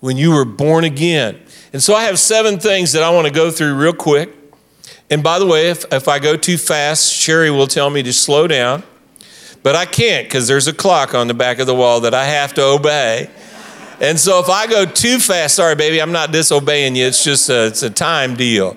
When 0.00 0.16
you 0.16 0.32
were 0.32 0.44
born 0.44 0.84
again. 0.84 1.40
And 1.72 1.82
so, 1.82 1.94
I 1.94 2.04
have 2.04 2.18
seven 2.18 2.58
things 2.58 2.92
that 2.92 3.02
I 3.02 3.10
want 3.10 3.26
to 3.26 3.32
go 3.32 3.50
through 3.50 3.74
real 3.74 3.94
quick. 3.94 4.34
And 5.08 5.22
by 5.22 5.38
the 5.38 5.46
way, 5.46 5.70
if, 5.70 5.84
if 5.92 6.08
I 6.08 6.18
go 6.18 6.36
too 6.36 6.58
fast, 6.58 7.12
Sherry 7.12 7.50
will 7.50 7.66
tell 7.66 7.88
me 7.88 8.02
to 8.02 8.12
slow 8.12 8.46
down. 8.46 8.82
But 9.62 9.76
I 9.76 9.84
can't 9.84 10.26
because 10.26 10.48
there's 10.48 10.66
a 10.66 10.72
clock 10.72 11.14
on 11.14 11.28
the 11.28 11.34
back 11.34 11.60
of 11.60 11.66
the 11.66 11.74
wall 11.74 12.00
that 12.00 12.14
I 12.14 12.24
have 12.24 12.52
to 12.54 12.62
obey. 12.62 13.30
And 14.00 14.18
so 14.18 14.40
if 14.40 14.48
I 14.48 14.66
go 14.66 14.84
too 14.84 15.18
fast, 15.18 15.54
sorry, 15.54 15.76
baby, 15.76 16.02
I'm 16.02 16.10
not 16.10 16.32
disobeying 16.32 16.96
you. 16.96 17.06
It's 17.06 17.22
just 17.22 17.48
a, 17.48 17.66
it's 17.66 17.82
a 17.82 17.90
time 17.90 18.34
deal. 18.34 18.76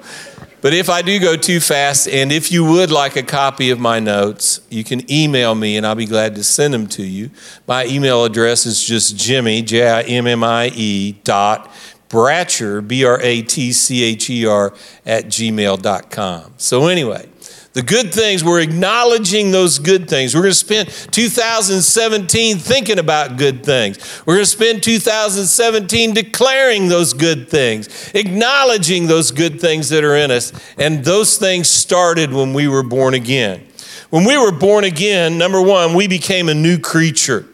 But 0.65 0.73
if 0.73 0.89
I 0.89 1.03
do 1.03 1.19
go 1.19 1.35
too 1.35 1.59
fast, 1.59 2.07
and 2.07 2.31
if 2.31 2.51
you 2.51 2.65
would 2.65 2.89
like 2.89 3.15
a 3.15 3.21
copy 3.21 3.69
of 3.69 3.79
my 3.79 3.99
notes, 3.99 4.61
you 4.71 4.83
can 4.83 5.07
email 5.11 5.53
me 5.53 5.77
and 5.77 5.85
I'll 5.85 5.93
be 5.93 6.07
glad 6.07 6.33
to 6.37 6.43
send 6.43 6.73
them 6.73 6.87
to 6.87 7.03
you. 7.05 7.29
My 7.67 7.85
email 7.85 8.25
address 8.25 8.65
is 8.65 8.83
just 8.83 9.15
Jimmy, 9.15 9.61
J 9.61 9.87
I 9.87 10.01
M 10.01 10.25
M 10.25 10.43
I 10.43 10.71
E 10.73 11.19
dot 11.23 11.71
Bratcher, 12.09 12.81
B 12.81 13.05
R 13.05 13.21
A 13.21 13.43
T 13.43 13.73
C 13.73 14.03
H 14.05 14.27
E 14.27 14.47
R, 14.47 14.73
at 15.05 15.25
gmail.com. 15.25 16.53
So, 16.57 16.87
anyway, 16.87 17.29
the 17.75 17.83
good 17.83 18.13
things, 18.13 18.41
we're 18.41 18.61
acknowledging 18.61 19.51
those 19.51 19.79
good 19.79 20.07
things. 20.07 20.33
We're 20.33 20.43
going 20.43 20.53
to 20.53 20.55
spend 20.55 20.87
2017 20.87 22.57
thinking 22.57 22.99
about 22.99 23.37
good 23.37 23.65
things. 23.65 24.23
We're 24.25 24.35
going 24.35 24.45
to 24.45 24.49
spend 24.49 24.81
2017 24.81 26.13
declaring 26.13 26.87
those 26.87 27.11
good 27.11 27.49
things, 27.49 28.13
acknowledging 28.15 29.07
those 29.07 29.31
good 29.31 29.59
things 29.59 29.89
that 29.89 30.05
are 30.05 30.15
in 30.15 30.31
us. 30.31 30.53
And 30.77 31.03
those 31.03 31.37
things 31.37 31.67
started 31.67 32.31
when 32.31 32.53
we 32.53 32.69
were 32.69 32.81
born 32.81 33.13
again. 33.13 33.67
When 34.09 34.23
we 34.23 34.37
were 34.37 34.53
born 34.53 34.85
again, 34.85 35.37
number 35.37 35.61
one, 35.61 35.93
we 35.95 36.07
became 36.07 36.47
a 36.47 36.53
new 36.53 36.79
creature. 36.79 37.45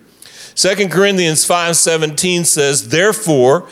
2 0.54 0.92
Corinthians 0.92 1.46
5:17 1.46 2.46
says, 2.46 2.90
"Therefore, 2.90 3.68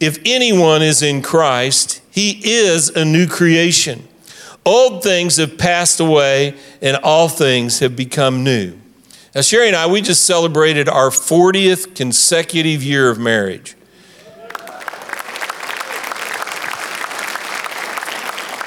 if 0.00 0.18
anyone 0.26 0.82
is 0.82 1.00
in 1.00 1.22
Christ, 1.22 2.02
he 2.10 2.42
is 2.44 2.90
a 2.90 3.06
new 3.06 3.26
creation. 3.26 4.06
Old 4.66 5.02
things 5.02 5.36
have 5.36 5.58
passed 5.58 6.00
away, 6.00 6.54
and 6.80 6.96
all 6.98 7.28
things 7.28 7.80
have 7.80 7.94
become 7.94 8.42
new. 8.42 8.74
Now, 9.34 9.42
Sherry 9.42 9.66
and 9.66 9.76
I, 9.76 9.86
we 9.86 10.00
just 10.00 10.24
celebrated 10.24 10.88
our 10.88 11.10
40th 11.10 11.94
consecutive 11.94 12.82
year 12.82 13.10
of 13.10 13.18
marriage. 13.18 13.76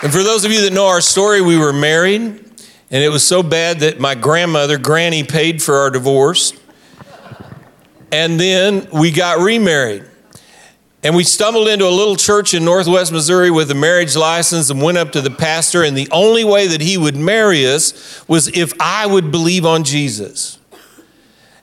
And 0.03 0.11
for 0.11 0.21
those 0.21 0.45
of 0.45 0.51
you 0.51 0.61
that 0.61 0.73
know 0.73 0.85
our 0.85 1.01
story, 1.01 1.41
we 1.41 1.57
were 1.57 1.73
married, 1.73 2.21
and 2.21 3.03
it 3.03 3.09
was 3.09 3.25
so 3.25 3.41
bad 3.41 3.79
that 3.79 3.99
my 3.99 4.13
grandmother, 4.13 4.77
Granny, 4.77 5.23
paid 5.23 5.63
for 5.63 5.75
our 5.75 5.89
divorce. 5.89 6.53
And 8.11 8.39
then 8.39 8.87
we 8.93 9.11
got 9.11 9.39
remarried. 9.39 10.05
And 11.03 11.15
we 11.15 11.23
stumbled 11.23 11.67
into 11.67 11.85
a 11.85 11.89
little 11.89 12.15
church 12.15 12.53
in 12.53 12.65
Northwest 12.65 13.11
Missouri 13.11 13.51
with 13.51 13.69
a 13.69 13.75
marriage 13.75 14.15
license 14.15 14.69
and 14.69 14.81
went 14.81 14.97
up 14.97 15.11
to 15.11 15.21
the 15.21 15.29
pastor. 15.29 15.83
And 15.83 15.95
the 15.95 16.09
only 16.11 16.43
way 16.43 16.67
that 16.67 16.81
he 16.81 16.97
would 16.97 17.15
marry 17.15 17.67
us 17.67 18.27
was 18.27 18.47
if 18.49 18.73
I 18.79 19.05
would 19.05 19.31
believe 19.31 19.65
on 19.65 19.83
Jesus. 19.83 20.57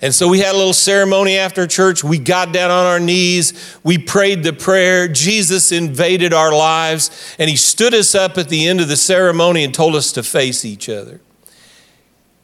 And 0.00 0.14
so 0.14 0.28
we 0.28 0.40
had 0.40 0.54
a 0.54 0.58
little 0.58 0.74
ceremony 0.74 1.36
after 1.36 1.66
church. 1.66 2.04
We 2.04 2.18
got 2.18 2.52
down 2.52 2.70
on 2.70 2.86
our 2.86 3.00
knees. 3.00 3.78
We 3.82 3.98
prayed 3.98 4.42
the 4.44 4.52
prayer. 4.52 5.08
Jesus 5.08 5.72
invaded 5.72 6.32
our 6.32 6.52
lives. 6.52 7.34
And 7.38 7.48
he 7.48 7.56
stood 7.56 7.94
us 7.94 8.14
up 8.14 8.36
at 8.36 8.50
the 8.50 8.68
end 8.68 8.80
of 8.80 8.88
the 8.88 8.96
ceremony 8.96 9.64
and 9.64 9.74
told 9.74 9.96
us 9.96 10.12
to 10.12 10.22
face 10.22 10.64
each 10.64 10.88
other. 10.88 11.20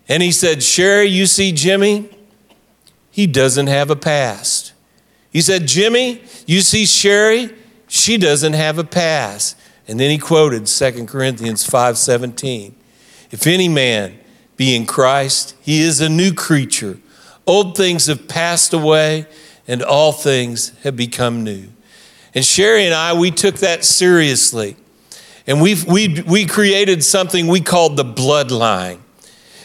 And 0.09 0.23
he 0.23 0.33
said, 0.33 0.63
Sherry, 0.63 1.07
you 1.07 1.27
see 1.27 1.53
Jimmy? 1.53 2.09
He 3.11 3.27
doesn't 3.27 3.69
have 3.69 3.91
a 3.91 3.97
past. 3.97 4.73
He 5.31 5.41
said, 5.41 5.67
Jimmy, 5.67 6.23
you 6.47 6.61
see 6.61 6.87
Sherry? 6.87 7.51
She 7.89 8.17
doesn't 8.17 8.53
have 8.53 8.79
a 8.79 8.85
pass. 8.85 9.55
And 9.89 9.99
then 9.99 10.11
he 10.11 10.19
quoted 10.19 10.67
2 10.67 11.07
Corinthians 11.07 11.67
5:17. 11.67 12.75
If 13.31 13.47
any 13.47 13.69
man 13.69 14.19
be 14.57 14.75
in 14.75 14.87
Christ, 14.87 15.55
he 15.61 15.81
is 15.81 16.01
a 16.01 16.09
new 16.09 16.33
creature. 16.33 16.99
Old 17.47 17.77
things 17.77 18.07
have 18.07 18.29
passed 18.29 18.73
away 18.73 19.27
and 19.67 19.83
all 19.83 20.13
things 20.13 20.73
have 20.83 20.97
become 20.97 21.43
new. 21.43 21.69
And 22.35 22.45
Sherry 22.45 22.85
and 22.85 22.95
I, 22.95 23.13
we 23.13 23.31
took 23.31 23.57
that 23.57 23.85
seriously. 23.85 24.77
And 25.47 25.61
we 25.61 25.77
we, 25.89 26.23
we 26.23 26.47
created 26.47 27.03
something 27.03 27.49
we 27.49 27.61
called 27.61 27.97
the 27.97 28.05
bloodline. 28.05 29.01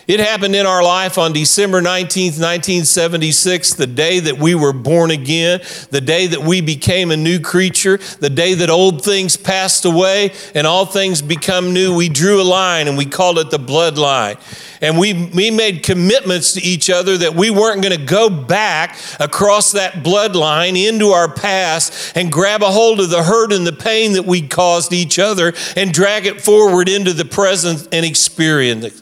It 0.08 0.20
happened 0.20 0.56
in 0.56 0.68
our 0.68 0.84
life 0.84 1.18
on 1.18 1.34
December 1.34 1.82
19th, 1.82 2.38
1976, 2.38 3.74
the 3.74 3.88
day 3.88 4.20
that 4.20 4.38
we 4.38 4.54
were 4.54 4.72
born 4.72 5.10
again, 5.10 5.62
the 5.89 6.00
day 6.00 6.28
that 6.28 6.41
we 6.41 6.62
became 6.62 7.10
a 7.10 7.18
new 7.18 7.39
creature, 7.39 7.98
the 8.20 8.30
day 8.30 8.54
that 8.54 8.70
old 8.70 9.04
things 9.04 9.36
passed 9.36 9.84
away 9.84 10.32
and 10.54 10.68
all 10.68 10.86
things 10.86 11.24
become 11.24 11.74
new. 11.74 11.96
We 11.96 12.10
drew 12.10 12.39
a 12.39 12.44
line 12.44 12.88
and 12.88 13.00
we 13.00 13.08
called 13.08 13.39
it 13.39 13.50
the 13.50 13.58
bloodline. 13.58 14.39
And 14.80 15.00
we, 15.00 15.32
we 15.34 15.50
made 15.50 15.82
commitments 15.82 16.54
to 16.54 16.62
each 16.62 16.91
other 16.91 17.18
that 17.18 17.34
we 17.34 17.50
weren't 17.50 17.82
going 17.82 17.98
to 17.98 18.06
go 18.06 18.30
back 18.30 19.00
across 19.20 19.72
that 19.72 19.94
bloodline 20.04 20.78
into 20.88 21.10
our 21.10 21.34
past 21.34 22.15
and 22.15 22.32
grab 22.32 22.62
a 22.62 22.70
hold 22.70 23.00
of 23.00 23.10
the 23.10 23.24
hurt 23.24 23.52
and 23.52 23.65
the 23.65 23.74
pain 23.74 24.13
that 24.13 24.26
we 24.26 24.48
caused 24.48 24.94
each 24.94 25.18
other 25.18 25.54
and 25.76 25.91
drag 25.91 26.28
it 26.28 26.41
forward 26.41 26.89
into 26.89 27.12
the 27.12 27.26
present 27.26 27.88
and 27.91 28.06
experience 28.06 29.02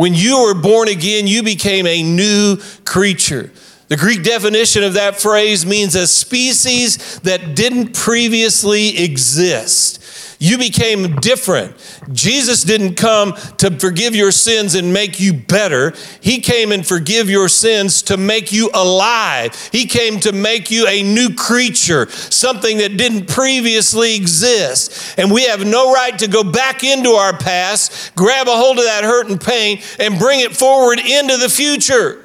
when 0.00 0.14
you 0.14 0.44
were 0.44 0.54
born 0.54 0.88
again, 0.88 1.26
you 1.26 1.42
became 1.42 1.86
a 1.86 2.02
new 2.02 2.56
creature. 2.86 3.50
The 3.88 3.98
Greek 3.98 4.22
definition 4.22 4.82
of 4.82 4.94
that 4.94 5.20
phrase 5.20 5.66
means 5.66 5.94
a 5.94 6.06
species 6.06 7.20
that 7.20 7.54
didn't 7.54 7.94
previously 7.94 8.96
exist. 8.96 10.02
You 10.42 10.56
became 10.56 11.16
different. 11.16 11.76
Jesus 12.12 12.64
didn't 12.64 12.94
come 12.94 13.34
to 13.58 13.78
forgive 13.78 14.16
your 14.16 14.32
sins 14.32 14.74
and 14.74 14.90
make 14.90 15.20
you 15.20 15.34
better. 15.34 15.92
He 16.22 16.40
came 16.40 16.72
and 16.72 16.84
forgive 16.84 17.28
your 17.28 17.46
sins 17.46 18.00
to 18.04 18.16
make 18.16 18.50
you 18.50 18.70
alive. 18.72 19.68
He 19.70 19.84
came 19.84 20.18
to 20.20 20.32
make 20.32 20.70
you 20.70 20.86
a 20.88 21.02
new 21.02 21.34
creature, 21.34 22.08
something 22.10 22.78
that 22.78 22.96
didn't 22.96 23.28
previously 23.28 24.16
exist. 24.16 25.18
And 25.18 25.30
we 25.30 25.44
have 25.44 25.66
no 25.66 25.92
right 25.92 26.18
to 26.18 26.26
go 26.26 26.42
back 26.42 26.84
into 26.84 27.10
our 27.10 27.36
past, 27.36 28.14
grab 28.16 28.48
a 28.48 28.56
hold 28.56 28.78
of 28.78 28.84
that 28.84 29.04
hurt 29.04 29.28
and 29.28 29.38
pain, 29.38 29.82
and 29.98 30.18
bring 30.18 30.40
it 30.40 30.56
forward 30.56 31.00
into 31.00 31.36
the 31.36 31.50
future. 31.50 32.24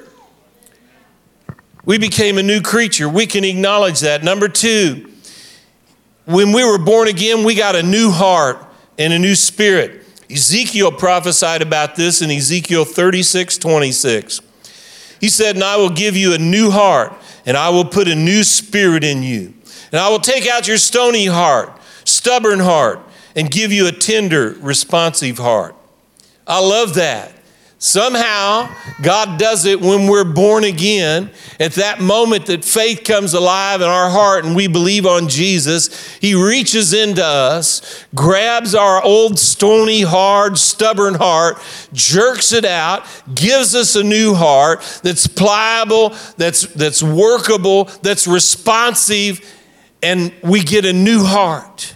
We 1.84 1.98
became 1.98 2.38
a 2.38 2.42
new 2.42 2.62
creature. 2.62 3.10
We 3.10 3.26
can 3.26 3.44
acknowledge 3.44 4.00
that. 4.00 4.24
Number 4.24 4.48
two, 4.48 5.12
when 6.26 6.52
we 6.52 6.64
were 6.64 6.78
born 6.78 7.08
again, 7.08 7.44
we 7.44 7.54
got 7.54 7.76
a 7.76 7.82
new 7.82 8.10
heart 8.10 8.58
and 8.98 9.12
a 9.12 9.18
new 9.18 9.34
spirit. 9.34 10.04
Ezekiel 10.30 10.90
prophesied 10.90 11.62
about 11.62 11.94
this 11.94 12.20
in 12.20 12.30
Ezekiel 12.30 12.84
36 12.84 13.58
26. 13.58 14.40
He 15.20 15.28
said, 15.28 15.54
And 15.54 15.64
I 15.64 15.76
will 15.76 15.90
give 15.90 16.16
you 16.16 16.34
a 16.34 16.38
new 16.38 16.70
heart, 16.70 17.12
and 17.46 17.56
I 17.56 17.70
will 17.70 17.84
put 17.84 18.08
a 18.08 18.14
new 18.14 18.42
spirit 18.42 19.04
in 19.04 19.22
you. 19.22 19.54
And 19.92 20.00
I 20.00 20.08
will 20.08 20.18
take 20.18 20.46
out 20.48 20.66
your 20.66 20.78
stony 20.78 21.26
heart, 21.26 21.70
stubborn 22.04 22.58
heart, 22.58 22.98
and 23.36 23.50
give 23.50 23.72
you 23.72 23.86
a 23.86 23.92
tender, 23.92 24.56
responsive 24.60 25.38
heart. 25.38 25.76
I 26.46 26.60
love 26.60 26.94
that. 26.94 27.32
Somehow, 27.78 28.74
God 29.02 29.38
does 29.38 29.66
it 29.66 29.82
when 29.82 30.08
we're 30.08 30.24
born 30.24 30.64
again. 30.64 31.30
At 31.60 31.72
that 31.72 32.00
moment 32.00 32.46
that 32.46 32.64
faith 32.64 33.04
comes 33.04 33.34
alive 33.34 33.82
in 33.82 33.86
our 33.86 34.08
heart 34.08 34.46
and 34.46 34.56
we 34.56 34.66
believe 34.66 35.04
on 35.04 35.28
Jesus, 35.28 36.16
He 36.16 36.34
reaches 36.34 36.94
into 36.94 37.24
us, 37.24 38.04
grabs 38.14 38.74
our 38.74 39.02
old, 39.02 39.38
stony, 39.38 40.00
hard, 40.00 40.56
stubborn 40.56 41.14
heart, 41.14 41.58
jerks 41.92 42.54
it 42.54 42.64
out, 42.64 43.06
gives 43.34 43.74
us 43.74 43.94
a 43.94 44.02
new 44.02 44.32
heart 44.32 44.80
that's 45.02 45.26
pliable, 45.26 46.16
that's, 46.38 46.62
that's 46.72 47.02
workable, 47.02 47.84
that's 48.00 48.26
responsive, 48.26 49.40
and 50.02 50.32
we 50.42 50.60
get 50.60 50.86
a 50.86 50.94
new 50.94 51.24
heart 51.24 51.95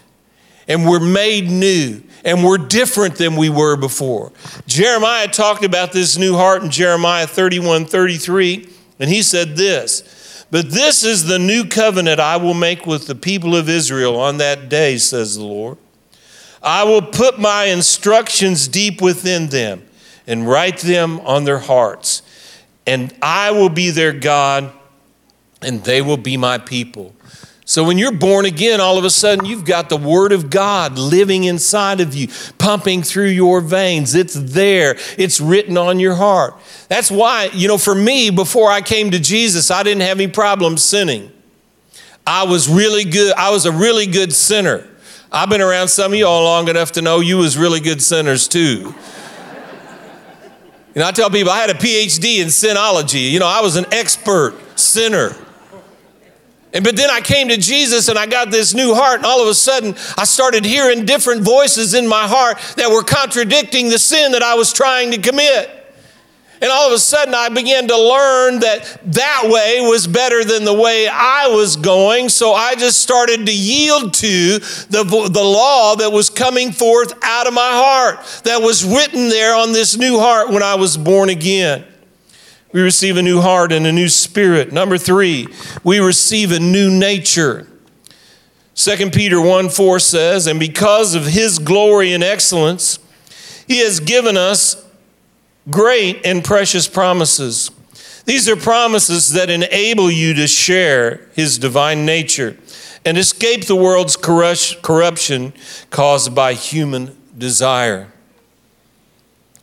and 0.71 0.87
we're 0.87 1.01
made 1.01 1.51
new 1.51 2.01
and 2.25 2.45
we're 2.45 2.57
different 2.57 3.17
than 3.17 3.35
we 3.35 3.49
were 3.49 3.75
before. 3.75 4.31
Jeremiah 4.69 5.27
talked 5.27 5.65
about 5.65 5.91
this 5.91 6.17
new 6.17 6.37
heart 6.37 6.63
in 6.63 6.71
Jeremiah 6.71 7.27
31 7.27 7.87
33, 7.87 8.69
and 9.01 9.11
he 9.11 9.21
said 9.21 9.57
this 9.57 10.47
But 10.53 10.71
this 10.71 11.03
is 11.03 11.25
the 11.25 11.41
new 11.41 11.65
covenant 11.65 12.21
I 12.21 12.37
will 12.37 12.55
make 12.55 12.87
with 12.87 13.09
the 13.09 13.17
people 13.17 13.57
of 13.57 13.69
Israel 13.69 14.17
on 14.17 14.37
that 14.39 14.69
day, 14.69 14.97
says 14.97 15.37
the 15.37 15.43
Lord. 15.43 15.77
I 16.63 16.85
will 16.85 17.03
put 17.03 17.41
my 17.41 17.65
instructions 17.65 18.69
deep 18.69 19.03
within 19.03 19.49
them 19.49 19.83
and 20.25 20.47
write 20.47 20.79
them 20.79 21.19
on 21.21 21.45
their 21.45 21.59
hearts, 21.59 22.23
and 22.87 23.13
I 23.21 23.51
will 23.51 23.71
be 23.71 23.91
their 23.91 24.13
God, 24.13 24.71
and 25.63 25.83
they 25.83 26.01
will 26.01 26.17
be 26.17 26.37
my 26.37 26.59
people. 26.59 27.13
So 27.71 27.85
when 27.85 27.99
you're 27.99 28.11
born 28.11 28.47
again, 28.47 28.81
all 28.81 28.99
of 28.99 29.05
a 29.05 29.11
sudden 29.11 29.45
you've 29.45 29.65
got 29.65 29.91
the 29.91 29.97
Word 29.97 30.33
of 30.33 30.51
God 30.51 30.99
living 30.99 31.45
inside 31.45 32.01
of 32.01 32.17
you, 32.17 32.27
pumping 32.59 33.05
through 33.05 33.29
your 33.29 33.61
veins. 33.61 34.17
It's 34.17 34.35
there, 34.35 34.97
it's 35.17 35.41
written 35.41 35.79
on 35.79 36.01
your 36.01 36.17
heart. 36.17 36.57
That's 36.89 37.13
why, 37.13 37.49
you 37.53 37.69
know, 37.69 37.79
for 37.79 37.95
me, 37.95 38.31
before 38.31 38.73
I 38.73 38.81
came 38.81 39.13
to 39.13 39.21
Jesus, 39.21 39.71
I 39.71 39.85
didn't 39.85 40.01
have 40.01 40.19
any 40.19 40.27
problem 40.27 40.79
sinning. 40.79 41.31
I 42.27 42.43
was 42.43 42.69
really 42.69 43.05
good, 43.05 43.35
I 43.35 43.53
was 43.53 43.67
a 43.67 43.73
really 43.73 44.09
good 44.09 44.33
sinner. 44.33 44.85
I've 45.31 45.49
been 45.49 45.61
around 45.61 45.87
some 45.87 46.13
of 46.13 46.19
y'all 46.19 46.43
long 46.43 46.67
enough 46.67 46.91
to 46.93 47.03
know 47.03 47.21
you 47.21 47.39
was 47.39 47.57
really 47.57 47.79
good 47.79 48.03
sinners 48.03 48.49
too. 48.49 48.93
You 50.93 51.03
know, 51.03 51.07
I 51.07 51.13
tell 51.13 51.31
people 51.31 51.53
I 51.53 51.61
had 51.61 51.71
a 51.71 51.75
PhD 51.75 52.41
in 52.41 52.49
sinology. 52.49 53.31
You 53.31 53.39
know, 53.39 53.47
I 53.47 53.61
was 53.61 53.77
an 53.77 53.87
expert 53.93 54.57
sinner. 54.75 55.37
And 56.73 56.85
but 56.85 56.97
then 56.97 57.11
I 57.11 57.21
came 57.21 57.49
to 57.49 57.57
Jesus 57.57 58.09
and 58.09 58.19
I 58.19 58.27
got 58.27 58.51
this 58.51 58.75
new 58.75 58.95
heart, 58.95 59.17
and 59.17 59.27
all 59.27 59.43
of 59.43 59.49
a 59.49 59.55
sudden 59.55 59.95
I 60.17 60.25
started 60.25 60.65
hearing 60.65 61.05
different 61.05 61.43
voices 61.43 61.95
in 61.95 62.07
my 62.07 62.27
heart 62.27 62.59
that 62.77 62.91
were 62.91 63.03
contradicting 63.03 63.89
the 63.89 63.99
sin 63.99 64.33
that 64.33 64.43
I 64.43 64.55
was 64.55 64.73
trying 64.73 65.11
to 65.13 65.19
commit. 65.19 65.77
And 66.63 66.71
all 66.71 66.87
of 66.87 66.93
a 66.93 66.99
sudden 66.99 67.35
I 67.35 67.49
began 67.49 67.89
to 67.89 67.97
learn 67.97 68.61
that 68.61 69.01
that 69.13 69.45
way 69.45 69.81
was 69.81 70.07
better 70.07 70.45
than 70.45 70.65
the 70.65 70.75
way 70.75 71.09
I 71.09 71.49
was 71.49 71.77
going. 71.77 72.29
So 72.29 72.53
I 72.53 72.75
just 72.75 73.01
started 73.01 73.47
to 73.47 73.53
yield 73.53 74.13
to 74.15 74.59
the, 74.91 75.29
the 75.33 75.43
law 75.43 75.97
that 75.97 76.13
was 76.13 76.29
coming 76.29 76.71
forth 76.71 77.15
out 77.23 77.47
of 77.47 77.55
my 77.55 77.71
heart, 77.73 78.43
that 78.45 78.61
was 78.61 78.85
written 78.85 79.31
there 79.31 79.57
on 79.57 79.73
this 79.73 79.97
new 79.97 80.19
heart 80.19 80.51
when 80.51 80.63
I 80.63 80.75
was 80.75 80.99
born 80.99 81.31
again. 81.31 81.85
We 82.73 82.81
receive 82.81 83.17
a 83.17 83.23
new 83.23 83.41
heart 83.41 83.73
and 83.73 83.87
a 83.87 83.93
new 83.93 84.09
spirit. 84.09 84.73
Number 84.73 84.97
three, 84.97 85.49
we 85.83 85.99
receive 85.99 86.53
a 86.53 86.61
new 86.61 86.91
nature. 86.91 87.67
2 88.77 89.11
Peter 89.11 89.41
1 89.41 89.69
4 89.69 89.99
says, 89.99 90.47
And 90.47 90.61
because 90.61 91.15
of 91.15 91.27
his 91.27 91.59
glory 91.59 92.13
and 92.13 92.23
excellence, 92.23 92.99
he 93.67 93.81
has 93.81 94.01
given 94.01 94.37
us 94.37 94.85
great 95.69 96.25
and 96.25 96.45
precious 96.45 96.87
promises. 96.89 97.71
These 98.25 98.49
are 98.49 98.57
promises 98.57 99.33
that 99.33 99.51
enable 99.51 100.11
you 100.11 100.35
to 100.35 100.47
share 100.47 101.29
his 101.35 101.59
divine 101.59 102.07
nature 102.07 102.57
and 103.05 103.19
escape 103.19 103.67
the 103.67 103.77
world's 103.77 104.17
corruption 104.17 105.53
caused 105.91 106.35
by 106.35 106.55
human 106.55 107.17
desire. 107.37 108.13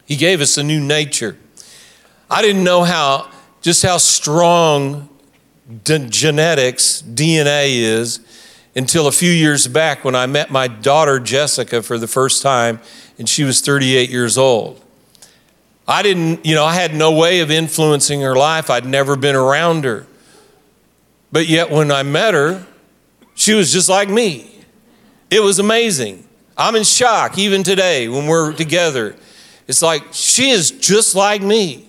He 0.06 0.16
gave 0.16 0.42
us 0.42 0.58
a 0.58 0.64
new 0.64 0.80
nature. 0.80 1.38
I 2.30 2.42
didn't 2.42 2.64
know 2.64 2.84
how 2.84 3.30
just 3.62 3.84
how 3.84 3.98
strong 3.98 5.10
genetics 5.84 7.02
DNA 7.02 7.78
is 7.78 8.20
until 8.76 9.08
a 9.08 9.12
few 9.12 9.32
years 9.32 9.68
back 9.68 10.04
when 10.04 10.14
I 10.14 10.26
met 10.26 10.52
my 10.52 10.68
daughter 10.68 11.20
Jessica 11.20 11.82
for 11.82 11.98
the 11.98 12.08
first 12.08 12.42
time 12.42 12.80
and 13.18 13.28
she 13.28 13.44
was 13.44 13.62
38 13.62 14.10
years 14.10 14.38
old. 14.38 14.84
I 15.88 16.04
didn't, 16.04 16.46
you 16.46 16.54
know, 16.54 16.66
I 16.66 16.74
had 16.74 16.94
no 16.94 17.14
way 17.14 17.40
of 17.40 17.50
influencing 17.50 18.22
her 18.22 18.36
life. 18.36 18.70
I'd 18.70 18.86
never 18.86 19.16
been 19.16 19.36
around 19.36 19.86
her. 19.86 20.06
But 21.32 21.48
yet 21.48 21.72
when 21.72 21.92
I 21.92 22.04
met 22.04 22.34
her, 22.34 22.66
she 23.36 23.54
was 23.54 23.72
just 23.72 23.88
like 23.88 24.10
me. 24.10 24.64
It 25.30 25.42
was 25.42 25.60
amazing. 25.60 26.28
I'm 26.58 26.76
in 26.76 26.84
shock 26.84 27.38
even 27.38 27.64
today 27.64 28.10
when 28.10 28.28
we're 28.28 28.52
together. 28.52 29.16
It's 29.68 29.82
like 29.82 30.04
she 30.12 30.50
is 30.50 30.72
just 30.72 31.16
like 31.16 31.42
me. 31.42 31.87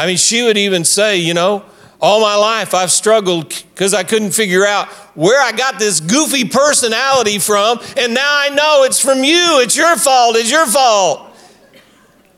I 0.00 0.06
mean, 0.06 0.16
she 0.16 0.42
would 0.42 0.56
even 0.56 0.82
say, 0.84 1.18
you 1.18 1.34
know, 1.34 1.62
all 2.00 2.22
my 2.22 2.34
life 2.34 2.72
I've 2.72 2.90
struggled 2.90 3.50
because 3.50 3.92
I 3.92 4.02
couldn't 4.02 4.30
figure 4.30 4.64
out 4.64 4.88
where 5.14 5.42
I 5.42 5.52
got 5.52 5.78
this 5.78 6.00
goofy 6.00 6.48
personality 6.48 7.38
from, 7.38 7.80
and 7.98 8.14
now 8.14 8.30
I 8.32 8.48
know 8.48 8.84
it's 8.84 8.98
from 8.98 9.22
you. 9.22 9.60
It's 9.60 9.76
your 9.76 9.98
fault. 9.98 10.36
It's 10.36 10.50
your 10.50 10.66
fault. 10.66 11.36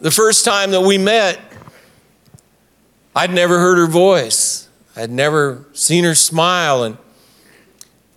The 0.01 0.11
first 0.11 0.45
time 0.45 0.73
that 0.73 0.81
we 0.81 0.99
met, 0.99 1.41
I'd 3.15 3.33
never 3.33 3.61
heard 3.61 3.79
her 3.79 3.87
voice. 3.87 4.69
I'd 4.97 5.13
never 5.13 5.65
seen 5.73 6.03
her 6.03 6.17
smile, 6.17 6.83
and 6.83 6.99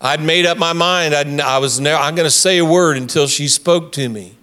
I'd 0.02 0.22
made 0.22 0.48
up 0.48 0.58
my 0.58 0.74
mind. 0.74 1.14
I'd, 1.14 1.40
I 1.40 1.60
was 1.60 1.80
never, 1.80 2.02
I'm 2.02 2.16
going 2.16 2.26
to 2.26 2.32
say 2.32 2.58
a 2.58 2.66
word 2.66 2.98
until 2.98 3.28
she 3.28 3.48
spoke 3.48 3.92
to 3.92 4.10
me. 4.10 4.38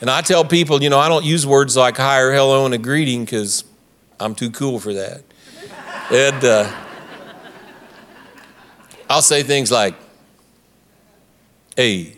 And 0.00 0.08
I 0.08 0.20
tell 0.20 0.44
people, 0.44 0.80
you 0.80 0.90
know, 0.90 1.00
I 1.00 1.08
don't 1.08 1.24
use 1.24 1.44
words 1.44 1.76
like 1.76 1.96
hi 1.96 2.20
or 2.20 2.30
hello 2.32 2.64
and 2.66 2.72
a 2.72 2.78
greeting 2.78 3.24
because 3.24 3.64
I'm 4.22 4.36
too 4.36 4.50
cool 4.50 4.78
for 4.78 4.92
that. 4.94 5.24
And 6.12 6.44
uh, 6.44 6.72
I'll 9.10 9.20
say 9.20 9.42
things 9.42 9.72
like, 9.72 9.96
hey. 11.76 12.16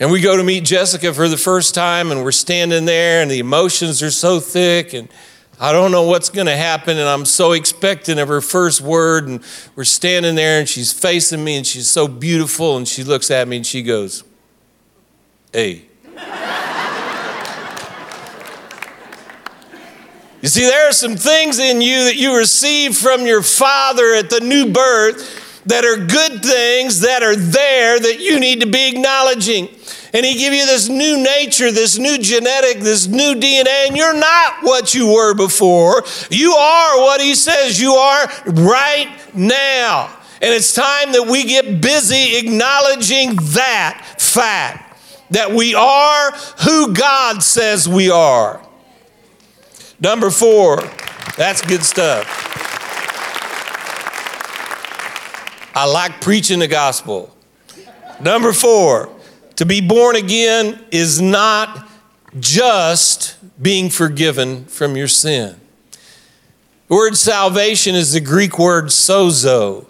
And 0.00 0.10
we 0.10 0.20
go 0.20 0.36
to 0.36 0.42
meet 0.42 0.64
Jessica 0.64 1.14
for 1.14 1.28
the 1.28 1.36
first 1.36 1.72
time, 1.74 2.10
and 2.10 2.24
we're 2.24 2.32
standing 2.32 2.84
there, 2.84 3.22
and 3.22 3.30
the 3.30 3.38
emotions 3.38 4.02
are 4.02 4.10
so 4.10 4.40
thick, 4.40 4.92
and 4.92 5.08
I 5.60 5.70
don't 5.70 5.92
know 5.92 6.02
what's 6.02 6.28
going 6.28 6.46
to 6.46 6.56
happen, 6.56 6.98
and 6.98 7.08
I'm 7.08 7.24
so 7.24 7.52
expectant 7.52 8.18
of 8.18 8.26
her 8.26 8.40
first 8.40 8.80
word. 8.80 9.28
And 9.28 9.44
we're 9.76 9.84
standing 9.84 10.34
there, 10.34 10.58
and 10.58 10.68
she's 10.68 10.92
facing 10.92 11.44
me, 11.44 11.56
and 11.56 11.66
she's 11.66 11.88
so 11.88 12.08
beautiful, 12.08 12.76
and 12.76 12.88
she 12.88 13.04
looks 13.04 13.30
at 13.30 13.46
me 13.46 13.58
and 13.58 13.66
she 13.66 13.82
goes, 13.82 14.24
Hey. 15.52 15.84
You 20.40 20.48
see, 20.48 20.62
there 20.62 20.88
are 20.88 20.92
some 20.92 21.16
things 21.16 21.58
in 21.58 21.80
you 21.80 22.04
that 22.04 22.16
you 22.16 22.36
receive 22.36 22.96
from 22.96 23.26
your 23.26 23.42
father 23.42 24.14
at 24.14 24.30
the 24.30 24.40
new 24.40 24.72
birth 24.72 25.64
that 25.64 25.84
are 25.84 25.96
good 25.96 26.42
things 26.42 27.00
that 27.00 27.22
are 27.22 27.34
there 27.34 27.98
that 27.98 28.20
you 28.20 28.38
need 28.38 28.60
to 28.60 28.66
be 28.66 28.88
acknowledging. 28.88 29.68
And 30.14 30.24
he 30.24 30.34
give 30.34 30.54
you 30.54 30.64
this 30.64 30.88
new 30.88 31.22
nature, 31.22 31.72
this 31.72 31.98
new 31.98 32.18
genetic, 32.18 32.80
this 32.80 33.06
new 33.06 33.34
DNA, 33.34 33.88
and 33.88 33.96
you're 33.96 34.18
not 34.18 34.62
what 34.62 34.94
you 34.94 35.12
were 35.12 35.34
before. 35.34 36.04
You 36.30 36.52
are 36.52 37.00
what 37.00 37.20
he 37.20 37.34
says 37.34 37.80
you 37.80 37.94
are 37.94 38.28
right 38.46 39.14
now. 39.34 40.16
And 40.40 40.54
it's 40.54 40.72
time 40.72 41.12
that 41.12 41.26
we 41.28 41.44
get 41.44 41.82
busy 41.82 42.36
acknowledging 42.36 43.34
that 43.54 44.14
fact 44.18 44.98
that 45.30 45.50
we 45.50 45.74
are 45.74 46.30
who 46.64 46.94
God 46.94 47.42
says 47.42 47.88
we 47.88 48.08
are. 48.08 48.64
Number 50.00 50.30
four, 50.30 50.78
that's 51.36 51.60
good 51.62 51.84
stuff. 51.84 52.26
I 55.74 55.84
like 55.86 56.20
preaching 56.20 56.58
the 56.58 56.68
gospel. 56.68 57.34
Number 58.20 58.52
four, 58.52 59.10
to 59.56 59.66
be 59.66 59.80
born 59.80 60.16
again 60.16 60.78
is 60.90 61.20
not 61.20 61.88
just 62.38 63.36
being 63.62 63.90
forgiven 63.90 64.64
from 64.66 64.96
your 64.96 65.08
sin. 65.08 65.56
The 66.88 66.94
word 66.94 67.16
salvation 67.16 67.94
is 67.94 68.12
the 68.12 68.20
Greek 68.20 68.58
word 68.58 68.86
sozo, 68.86 69.86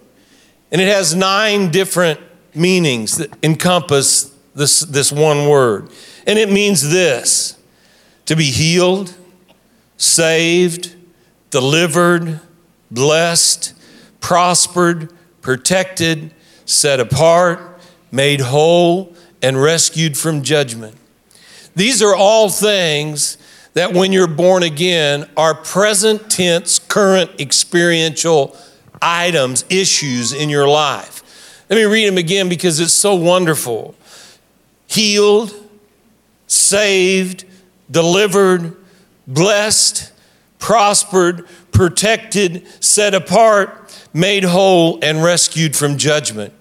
and 0.73 0.81
it 0.81 0.89
has 0.89 1.15
nine 1.15 1.71
different 1.71 2.21
meanings 2.55 3.19
that 3.19 3.31
encompass 3.43 4.35
this, 4.55 4.81
this 4.81 5.13
one 5.13 5.49
word. 5.49 5.91
And 6.27 6.39
it 6.39 6.51
means 6.51 6.91
this 6.91 7.57
to 8.27 8.37
be 8.37 8.45
healed, 8.45 9.15
saved, 9.99 10.95
delivered, 11.51 12.41
blessed, 12.91 13.75
prospered, 14.21 15.13
protected, 15.43 16.33
set 16.65 17.01
apart, 17.01 17.81
made 18.11 18.41
whole, 18.41 19.15
and 19.43 19.61
rescued 19.61 20.17
from 20.17 20.43
judgment. 20.43 20.97
These 21.75 22.03
are 22.03 22.15
all 22.15 22.49
things 22.49 23.37
that 23.75 23.93
when 23.93 24.13
you're 24.13 24.27
born 24.27 24.63
again 24.63 25.29
are 25.37 25.55
present 25.55 26.31
tense, 26.31 26.79
current 26.79 27.31
experiential 27.39 28.57
items, 29.01 29.65
issues 29.69 30.33
in 30.33 30.49
your 30.49 30.67
life. 30.67 31.65
Let 31.71 31.77
me 31.77 31.85
read 31.85 32.09
them 32.09 32.19
again 32.19 32.49
because 32.49 32.81
it's 32.81 32.93
so 32.93 33.15
wonderful. 33.15 33.95
Healed, 34.89 35.53
saved, 36.47 37.45
delivered, 37.91 38.77
blessed, 39.29 40.11
prospered, 40.59 41.47
protected, 41.71 42.67
set 42.83 43.15
apart, 43.15 43.95
made 44.13 44.43
whole, 44.43 44.99
and 45.05 45.23
rescued 45.23 45.77
from 45.77 45.99
judgment. 45.99 46.53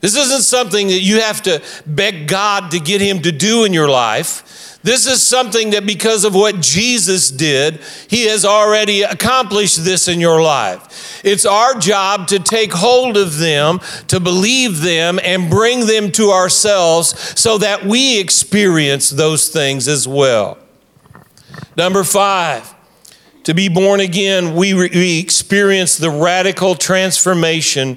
This 0.00 0.16
isn't 0.16 0.42
something 0.42 0.88
that 0.88 1.00
you 1.00 1.20
have 1.20 1.42
to 1.42 1.62
beg 1.86 2.28
God 2.28 2.70
to 2.70 2.78
get 2.78 3.00
Him 3.00 3.22
to 3.22 3.32
do 3.32 3.64
in 3.64 3.72
your 3.72 3.88
life. 3.88 4.78
This 4.82 5.06
is 5.06 5.26
something 5.26 5.70
that 5.70 5.86
because 5.86 6.24
of 6.24 6.34
what 6.34 6.60
Jesus 6.60 7.30
did, 7.30 7.80
He 8.08 8.26
has 8.26 8.44
already 8.44 9.00
accomplished 9.00 9.82
this 9.82 10.06
in 10.06 10.20
your 10.20 10.42
life. 10.42 11.22
It's 11.24 11.46
our 11.46 11.78
job 11.78 12.28
to 12.28 12.38
take 12.38 12.70
hold 12.70 13.16
of 13.16 13.38
them, 13.38 13.80
to 14.08 14.20
believe 14.20 14.82
them, 14.82 15.18
and 15.24 15.48
bring 15.48 15.86
them 15.86 16.12
to 16.12 16.32
ourselves 16.32 17.18
so 17.40 17.56
that 17.58 17.86
we 17.86 18.20
experience 18.20 19.08
those 19.08 19.48
things 19.48 19.88
as 19.88 20.06
well. 20.06 20.58
Number 21.76 22.04
five, 22.04 22.74
to 23.44 23.54
be 23.54 23.68
born 23.68 24.00
again, 24.00 24.54
we, 24.54 24.72
re- 24.72 24.90
we 24.92 25.18
experience 25.18 25.96
the 25.96 26.10
radical 26.10 26.74
transformation 26.74 27.96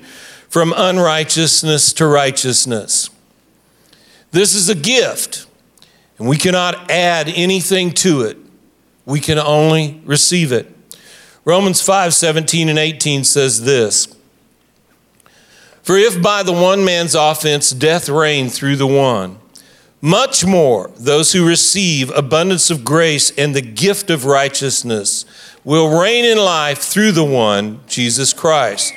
from 0.49 0.73
unrighteousness 0.75 1.93
to 1.93 2.07
righteousness. 2.07 3.09
This 4.31 4.53
is 4.53 4.69
a 4.69 4.75
gift, 4.75 5.45
and 6.17 6.27
we 6.27 6.37
cannot 6.37 6.91
add 6.91 7.29
anything 7.29 7.91
to 7.91 8.21
it. 8.21 8.37
We 9.05 9.19
can 9.19 9.39
only 9.39 10.01
receive 10.05 10.51
it. 10.51 10.73
Romans 11.45 11.81
5 11.81 12.13
17 12.13 12.67
and 12.67 12.77
18 12.77 13.23
says 13.23 13.63
this 13.63 14.13
For 15.81 15.97
if 15.97 16.21
by 16.21 16.43
the 16.43 16.51
one 16.51 16.83
man's 16.83 17.15
offense 17.15 17.69
death 17.69 18.09
reigned 18.09 18.51
through 18.51 18.75
the 18.75 18.87
one, 18.87 19.39
much 20.07 20.45
more 20.45 20.89
those 20.95 21.33
who 21.33 21.45
receive 21.45 22.09
abundance 22.11 22.69
of 22.69 22.85
grace 22.85 23.29
and 23.37 23.53
the 23.53 23.61
gift 23.61 24.09
of 24.09 24.23
righteousness 24.23 25.25
will 25.65 25.99
reign 25.99 26.23
in 26.23 26.37
life 26.37 26.79
through 26.79 27.11
the 27.11 27.25
one, 27.25 27.81
Jesus 27.87 28.31
Christ. 28.31 28.93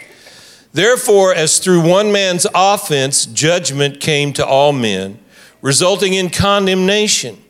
Therefore, 0.72 1.34
as 1.34 1.58
through 1.58 1.88
one 1.88 2.12
man's 2.12 2.46
offense 2.54 3.26
judgment 3.26 3.98
came 3.98 4.32
to 4.34 4.46
all 4.46 4.72
men, 4.72 5.18
resulting 5.60 6.14
in 6.14 6.30
condemnation, 6.30 7.42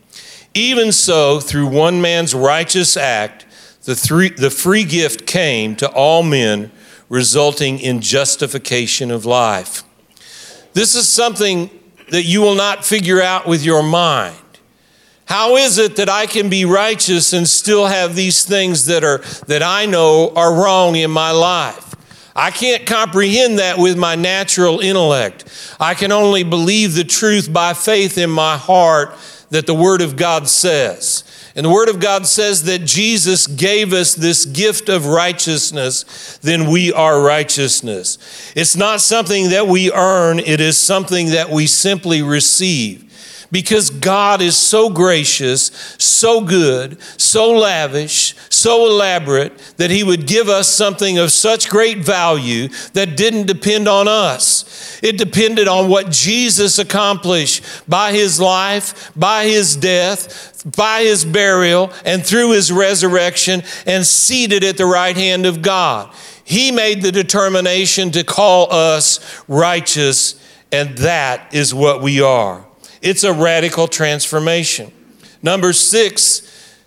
even 0.55 0.91
so 0.91 1.39
through 1.39 1.67
one 1.67 2.01
man's 2.01 2.35
righteous 2.35 2.97
act, 2.97 3.45
the, 3.85 3.95
three, 3.95 4.31
the 4.31 4.51
free 4.51 4.85
gift 4.85 5.27
came 5.27 5.77
to 5.77 5.91
all 5.91 6.23
men, 6.23 6.73
resulting 7.11 7.79
in 7.79 8.01
justification 8.01 9.11
of 9.11 9.27
life. 9.27 9.83
This 10.73 10.95
is 10.95 11.09
something 11.09 11.69
that 12.11 12.25
you 12.25 12.41
will 12.41 12.55
not 12.55 12.85
figure 12.85 13.21
out 13.21 13.47
with 13.47 13.65
your 13.65 13.83
mind. 13.83 14.37
How 15.27 15.57
is 15.57 15.79
it 15.79 15.97
that 15.97 16.09
I 16.09 16.27
can 16.27 16.49
be 16.49 16.65
righteous 16.65 17.33
and 17.33 17.47
still 17.47 17.87
have 17.87 18.17
these 18.17 18.45
things 18.45 18.87
that 18.87 19.05
are 19.05 19.19
that 19.47 19.63
I 19.63 19.87
know 19.87 20.33
are 20.35 20.53
wrong 20.53 20.97
in 20.97 21.11
my 21.11 21.31
life? 21.31 21.95
I 22.35 22.51
can't 22.51 22.87
comprehend 22.87 23.59
that 23.59 23.79
with 23.79 23.97
my 23.97 24.15
natural 24.15 24.81
intellect. 24.81 25.45
I 25.79 25.95
can 25.95 26.11
only 26.11 26.43
believe 26.43 26.95
the 26.95 27.05
truth 27.05 27.53
by 27.53 27.75
faith 27.75 28.19
in 28.19 28.31
my 28.31 28.57
heart 28.57 29.17
that 29.51 29.67
the 29.67 29.75
Word 29.75 30.01
of 30.01 30.17
God 30.17 30.49
says. 30.49 31.25
And 31.61 31.67
the 31.67 31.75
Word 31.75 31.91
of 31.91 32.01
God 32.01 32.27
says 32.27 32.63
that 32.63 32.87
Jesus 32.87 33.47
gave 33.47 33.93
us 33.93 34.15
this 34.15 34.47
gift 34.47 34.89
of 34.89 35.05
righteousness, 35.05 36.39
then 36.41 36.71
we 36.71 36.91
are 36.91 37.21
righteousness. 37.21 38.17
It's 38.57 38.77
not 38.77 39.03
something 39.03 39.51
that 39.51 39.67
we 39.67 39.93
earn, 39.93 40.39
it 40.39 40.59
is 40.59 40.79
something 40.79 41.33
that 41.33 41.51
we 41.51 41.67
simply 41.67 42.23
receive 42.23 43.10
because 43.53 43.91
God 43.91 44.41
is 44.41 44.57
so 44.57 44.91
gracious, 44.91 45.97
so 45.99 46.41
good, 46.41 47.01
so 47.21 47.51
lavish, 47.51 48.37
so 48.49 48.87
elaborate 48.87 49.57
that 49.77 49.91
He 49.91 50.05
would 50.05 50.27
give 50.27 50.49
us 50.49 50.69
something 50.69 51.19
of 51.19 51.33
such 51.33 51.69
great 51.69 51.99
value 51.99 52.69
that 52.93 53.17
didn't 53.17 53.47
depend 53.47 53.89
on 53.89 54.07
us. 54.07 55.01
It 55.03 55.19
depended 55.19 55.67
on 55.67 55.89
what 55.89 56.11
Jesus 56.11 56.79
accomplished 56.79 57.65
by 57.89 58.13
His 58.13 58.39
life, 58.39 59.11
by 59.17 59.47
His 59.47 59.77
death, 59.77 60.63
by 60.77 61.03
His 61.03 61.25
burial, 61.25 61.93
and 62.05 62.25
through 62.25 62.53
His 62.53 62.71
resurrection, 62.71 63.63
and 63.87 64.07
seated 64.07 64.63
at 64.63 64.77
the 64.77 64.87
right 64.87 65.17
hand 65.17 65.47
of 65.47 65.63
God. 65.63 66.15
He 66.45 66.71
made 66.71 67.03
the 67.03 67.13
determination 67.13 68.11
to 68.13 68.25
call 68.25 68.73
us 68.73 69.43
righteous, 69.49 70.35
and 70.71 70.99
that 70.99 71.53
is 71.55 71.75
what 71.75 72.03
we 72.03 72.21
are. 72.21 72.65
It's 73.03 73.25
a 73.25 73.33
radical 73.33 73.89
transformation. 73.89 74.93
Number 75.43 75.73
six, 75.73 76.41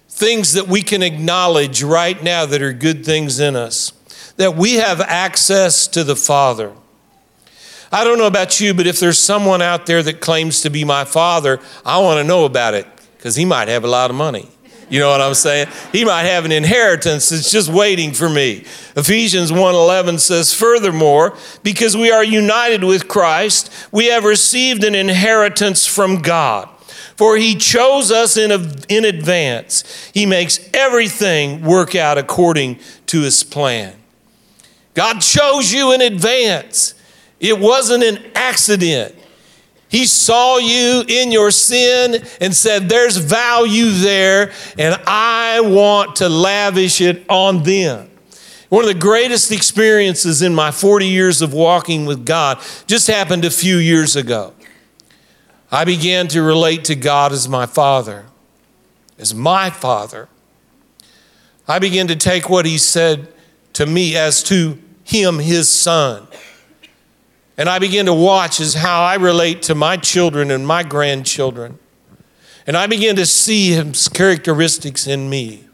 things 0.09 0.53
that 0.53 0.67
we 0.67 0.83
can 0.83 1.01
acknowledge 1.01 1.81
right 1.81 2.21
now 2.21 2.45
that 2.45 2.61
are 2.61 2.73
good 2.73 3.03
things 3.03 3.39
in 3.39 3.55
us, 3.55 3.91
that 4.37 4.55
we 4.55 4.75
have 4.75 5.01
access 5.01 5.87
to 5.87 6.03
the 6.03 6.15
Father. 6.15 6.73
I 7.91 8.03
don't 8.03 8.17
know 8.17 8.27
about 8.27 8.59
you, 8.59 8.73
but 8.73 8.87
if 8.87 8.99
there's 8.99 9.19
someone 9.19 9.61
out 9.61 9.85
there 9.85 10.01
that 10.01 10.19
claims 10.19 10.61
to 10.61 10.69
be 10.69 10.83
my 10.83 11.05
father, 11.05 11.59
I 11.85 11.99
want 11.99 12.19
to 12.19 12.23
know 12.23 12.45
about 12.45 12.73
it 12.73 12.87
because 13.17 13.35
he 13.35 13.45
might 13.45 13.67
have 13.67 13.83
a 13.83 13.87
lot 13.87 14.09
of 14.09 14.15
money. 14.15 14.49
You 14.89 14.99
know 14.99 15.09
what 15.09 15.21
I'm 15.21 15.33
saying? 15.33 15.67
He 15.91 16.05
might 16.05 16.23
have 16.23 16.45
an 16.45 16.51
inheritance 16.51 17.29
that's 17.29 17.51
just 17.51 17.69
waiting 17.69 18.13
for 18.13 18.29
me. 18.29 18.65
Ephesians 18.95 19.51
1:11 19.51 20.19
says, 20.19 20.53
"Furthermore, 20.53 21.35
because 21.63 21.97
we 21.97 22.11
are 22.11 22.23
united 22.23 22.83
with 22.83 23.07
Christ, 23.07 23.69
we 23.91 24.07
have 24.07 24.23
received 24.23 24.83
an 24.83 24.95
inheritance 24.95 25.85
from 25.85 26.21
God." 26.21 26.69
For 27.15 27.37
he 27.37 27.55
chose 27.55 28.11
us 28.11 28.37
in, 28.37 28.51
in 28.89 29.05
advance. 29.05 29.83
He 30.13 30.25
makes 30.25 30.59
everything 30.73 31.61
work 31.61 31.95
out 31.95 32.17
according 32.17 32.79
to 33.07 33.21
his 33.21 33.43
plan. 33.43 33.93
God 34.93 35.21
chose 35.21 35.71
you 35.71 35.91
in 35.91 36.01
advance. 36.01 36.95
It 37.39 37.59
wasn't 37.59 38.03
an 38.03 38.19
accident. 38.35 39.15
He 39.93 40.07
saw 40.07 40.57
you 40.57 41.03
in 41.07 41.31
your 41.31 41.51
sin 41.51 42.25
and 42.41 42.55
said, 42.55 42.89
There's 42.89 43.17
value 43.17 43.91
there, 43.91 44.51
and 44.75 44.99
I 45.05 45.61
want 45.61 46.15
to 46.15 46.29
lavish 46.29 46.99
it 46.99 47.23
on 47.29 47.61
them. 47.61 48.09
One 48.69 48.83
of 48.83 48.87
the 48.87 48.99
greatest 48.99 49.51
experiences 49.51 50.41
in 50.41 50.55
my 50.55 50.71
40 50.71 51.05
years 51.05 51.43
of 51.43 51.53
walking 51.53 52.07
with 52.07 52.25
God 52.25 52.59
just 52.87 53.05
happened 53.05 53.45
a 53.45 53.51
few 53.51 53.77
years 53.77 54.15
ago. 54.15 54.55
I 55.71 55.85
began 55.85 56.27
to 56.29 56.41
relate 56.41 56.85
to 56.85 56.95
God 56.95 57.31
as 57.31 57.47
my 57.47 57.67
Father, 57.67 58.25
as 59.19 59.35
my 59.35 59.69
Father. 59.69 60.27
I 61.67 61.77
began 61.77 62.07
to 62.07 62.15
take 62.15 62.49
what 62.49 62.65
He 62.65 62.79
said 62.79 63.31
to 63.73 63.85
me 63.85 64.17
as 64.17 64.41
to 64.45 64.79
Him, 65.03 65.37
His 65.37 65.69
Son. 65.69 66.27
And 67.57 67.69
I 67.69 67.79
begin 67.79 68.07
to 68.07 68.13
watch 68.13 68.59
as 68.59 68.73
how 68.73 69.03
I 69.03 69.15
relate 69.15 69.61
to 69.63 69.75
my 69.75 69.97
children 69.97 70.49
and 70.49 70.65
my 70.65 70.83
grandchildren. 70.83 71.77
And 72.65 72.75
I 72.75 72.87
begin 72.87 73.15
to 73.17 73.25
see 73.25 73.71
his 73.71 74.07
characteristics 74.07 75.05
in 75.05 75.29
me. 75.29 75.65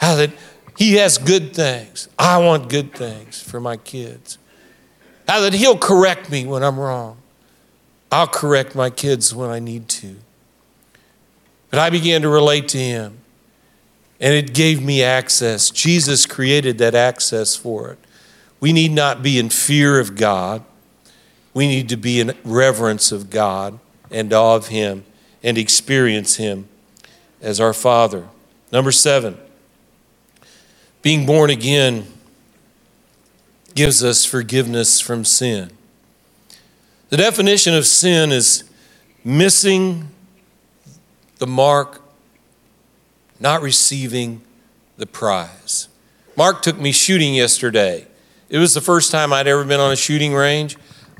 How 0.00 0.16
that 0.16 0.30
he 0.76 0.94
has 0.94 1.18
good 1.18 1.54
things. 1.54 2.08
I 2.18 2.38
want 2.38 2.68
good 2.68 2.92
things 2.92 3.40
for 3.40 3.60
my 3.60 3.76
kids. 3.76 4.38
How 5.28 5.40
that 5.40 5.54
he'll 5.54 5.78
correct 5.78 6.30
me 6.30 6.44
when 6.44 6.62
I'm 6.62 6.78
wrong. 6.78 7.18
I'll 8.10 8.26
correct 8.26 8.74
my 8.74 8.90
kids 8.90 9.34
when 9.34 9.50
I 9.50 9.58
need 9.58 9.88
to. 9.88 10.16
But 11.70 11.80
I 11.80 11.90
began 11.90 12.22
to 12.22 12.28
relate 12.28 12.68
to 12.68 12.78
him. 12.78 13.18
And 14.20 14.34
it 14.34 14.54
gave 14.54 14.82
me 14.82 15.02
access. 15.02 15.70
Jesus 15.70 16.24
created 16.26 16.78
that 16.78 16.94
access 16.94 17.54
for 17.54 17.90
it. 17.90 17.98
We 18.60 18.72
need 18.72 18.92
not 18.92 19.22
be 19.22 19.38
in 19.38 19.50
fear 19.50 20.00
of 20.00 20.16
God 20.16 20.64
we 21.56 21.66
need 21.66 21.88
to 21.88 21.96
be 21.96 22.20
in 22.20 22.34
reverence 22.44 23.10
of 23.12 23.30
God 23.30 23.78
and 24.10 24.30
of 24.30 24.68
Him 24.68 25.06
and 25.42 25.56
experience 25.56 26.36
Him 26.36 26.68
as 27.40 27.62
our 27.62 27.72
Father. 27.72 28.28
Number 28.70 28.92
seven, 28.92 29.38
being 31.00 31.24
born 31.24 31.48
again 31.48 32.08
gives 33.74 34.04
us 34.04 34.26
forgiveness 34.26 35.00
from 35.00 35.24
sin. 35.24 35.70
The 37.08 37.16
definition 37.16 37.72
of 37.72 37.86
sin 37.86 38.32
is 38.32 38.64
missing 39.24 40.10
the 41.38 41.46
mark, 41.46 42.02
not 43.40 43.62
receiving 43.62 44.42
the 44.98 45.06
prize. 45.06 45.88
Mark 46.36 46.60
took 46.60 46.78
me 46.78 46.92
shooting 46.92 47.34
yesterday. 47.34 48.06
It 48.50 48.58
was 48.58 48.74
the 48.74 48.82
first 48.82 49.10
time 49.10 49.32
I'd 49.32 49.46
ever 49.46 49.64
been 49.64 49.80
on 49.80 49.90
a 49.90 49.96
shooting 49.96 50.34
range. 50.34 50.76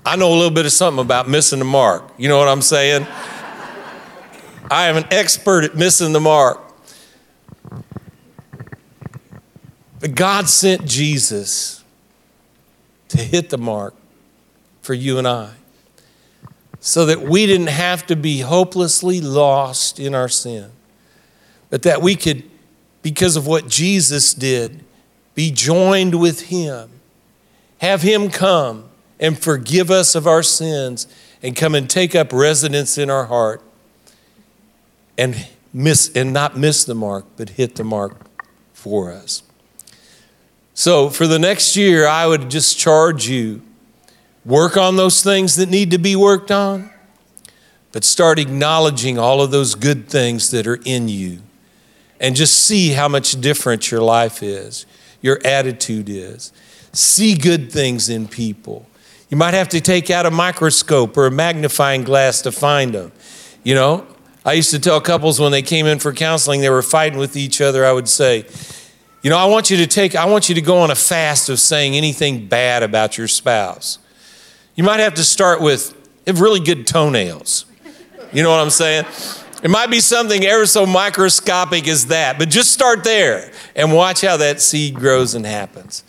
I 0.06 0.14
know 0.14 0.28
a 0.28 0.36
little 0.36 0.52
bit 0.52 0.66
of 0.66 0.72
something 0.72 1.04
about 1.04 1.28
missing 1.28 1.58
the 1.58 1.64
mark. 1.64 2.04
You 2.16 2.28
know 2.28 2.38
what 2.38 2.46
I'm 2.46 2.62
saying? 2.62 3.08
I 4.70 4.86
am 4.86 4.96
an 4.96 5.04
expert 5.10 5.64
at 5.64 5.74
missing 5.74 6.12
the 6.12 6.20
mark. 6.20 6.60
But 9.98 10.14
God 10.14 10.48
sent 10.48 10.84
Jesus 10.84 11.82
to 13.08 13.18
hit 13.18 13.50
the 13.50 13.58
mark 13.58 13.96
for 14.80 14.94
you 14.94 15.18
and 15.18 15.26
I 15.26 15.54
so 16.78 17.04
that 17.06 17.22
we 17.22 17.44
didn't 17.44 17.66
have 17.66 18.06
to 18.06 18.14
be 18.14 18.38
hopelessly 18.38 19.20
lost 19.20 19.98
in 19.98 20.14
our 20.14 20.28
sin, 20.28 20.70
but 21.68 21.82
that 21.82 22.00
we 22.00 22.14
could, 22.14 22.44
because 23.02 23.34
of 23.34 23.48
what 23.48 23.66
Jesus 23.66 24.34
did, 24.34 24.84
be 25.34 25.50
joined 25.50 26.20
with 26.20 26.42
Him, 26.42 26.90
have 27.78 28.02
Him 28.02 28.30
come 28.30 28.85
and 29.18 29.38
forgive 29.38 29.90
us 29.90 30.14
of 30.14 30.26
our 30.26 30.42
sins 30.42 31.06
and 31.42 31.56
come 31.56 31.74
and 31.74 31.88
take 31.88 32.14
up 32.14 32.32
residence 32.32 32.98
in 32.98 33.10
our 33.10 33.26
heart 33.26 33.62
and 35.16 35.48
miss 35.72 36.10
and 36.14 36.32
not 36.32 36.56
miss 36.56 36.84
the 36.84 36.94
mark 36.94 37.24
but 37.36 37.50
hit 37.50 37.76
the 37.76 37.84
mark 37.84 38.26
for 38.72 39.12
us. 39.12 39.42
So 40.74 41.08
for 41.08 41.26
the 41.26 41.38
next 41.38 41.76
year 41.76 42.06
i 42.06 42.26
would 42.26 42.50
just 42.50 42.78
charge 42.78 43.26
you 43.28 43.62
work 44.44 44.76
on 44.76 44.96
those 44.96 45.22
things 45.22 45.56
that 45.56 45.68
need 45.68 45.90
to 45.90 45.98
be 45.98 46.14
worked 46.14 46.50
on 46.50 46.90
but 47.92 48.04
start 48.04 48.38
acknowledging 48.38 49.18
all 49.18 49.40
of 49.40 49.50
those 49.50 49.74
good 49.74 50.08
things 50.08 50.50
that 50.50 50.66
are 50.66 50.78
in 50.84 51.08
you 51.08 51.40
and 52.20 52.36
just 52.36 52.64
see 52.64 52.90
how 52.90 53.08
much 53.08 53.40
different 53.40 53.90
your 53.90 54.02
life 54.02 54.42
is 54.42 54.86
your 55.26 55.40
attitude 55.44 56.08
is. 56.08 56.52
See 56.92 57.36
good 57.36 57.70
things 57.72 58.08
in 58.08 58.28
people 58.28 58.86
you 59.28 59.36
might 59.36 59.54
have 59.54 59.68
to 59.68 59.80
take 59.80 60.10
out 60.10 60.26
a 60.26 60.30
microscope 60.30 61.16
or 61.16 61.26
a 61.26 61.30
magnifying 61.30 62.04
glass 62.04 62.42
to 62.42 62.52
find 62.52 62.94
them 62.94 63.12
you 63.62 63.74
know 63.74 64.06
I 64.46 64.52
used 64.52 64.70
to 64.70 64.78
tell 64.78 65.00
couples 65.00 65.40
when 65.40 65.50
they 65.50 65.60
came 65.60 65.86
in 65.86 65.98
for 65.98 66.12
counseling, 66.12 66.60
they 66.60 66.70
were 66.70 66.80
fighting 66.80 67.18
with 67.18 67.36
each 67.36 67.60
other, 67.60 67.84
I 67.84 67.90
would 67.90 68.08
say, 68.08 68.46
you 69.20 69.28
know, 69.28 69.36
I 69.36 69.46
want 69.46 69.70
you 69.70 69.76
to 69.78 69.88
take, 69.88 70.14
I 70.14 70.26
want 70.26 70.48
you 70.48 70.54
to 70.54 70.60
go 70.60 70.78
on 70.78 70.92
a 70.92 70.94
fast 70.94 71.48
of 71.48 71.58
saying 71.58 71.96
anything 71.96 72.46
bad 72.46 72.84
about 72.84 73.18
your 73.18 73.26
spouse. 73.26 73.98
You 74.76 74.84
might 74.84 75.00
have 75.00 75.14
to 75.14 75.24
start 75.24 75.60
with 75.60 75.96
have 76.28 76.40
really 76.40 76.60
good 76.60 76.86
toenails. 76.86 77.64
You 78.32 78.44
know 78.44 78.50
what 78.50 78.60
I'm 78.60 78.70
saying? 78.70 79.04
It 79.64 79.70
might 79.70 79.90
be 79.90 79.98
something 79.98 80.44
ever 80.44 80.64
so 80.66 80.86
microscopic 80.86 81.88
as 81.88 82.06
that, 82.06 82.38
but 82.38 82.48
just 82.48 82.70
start 82.70 83.02
there 83.02 83.50
and 83.74 83.92
watch 83.92 84.20
how 84.20 84.36
that 84.36 84.60
seed 84.60 84.94
grows 84.94 85.34
and 85.34 85.44
happens. 85.44 86.04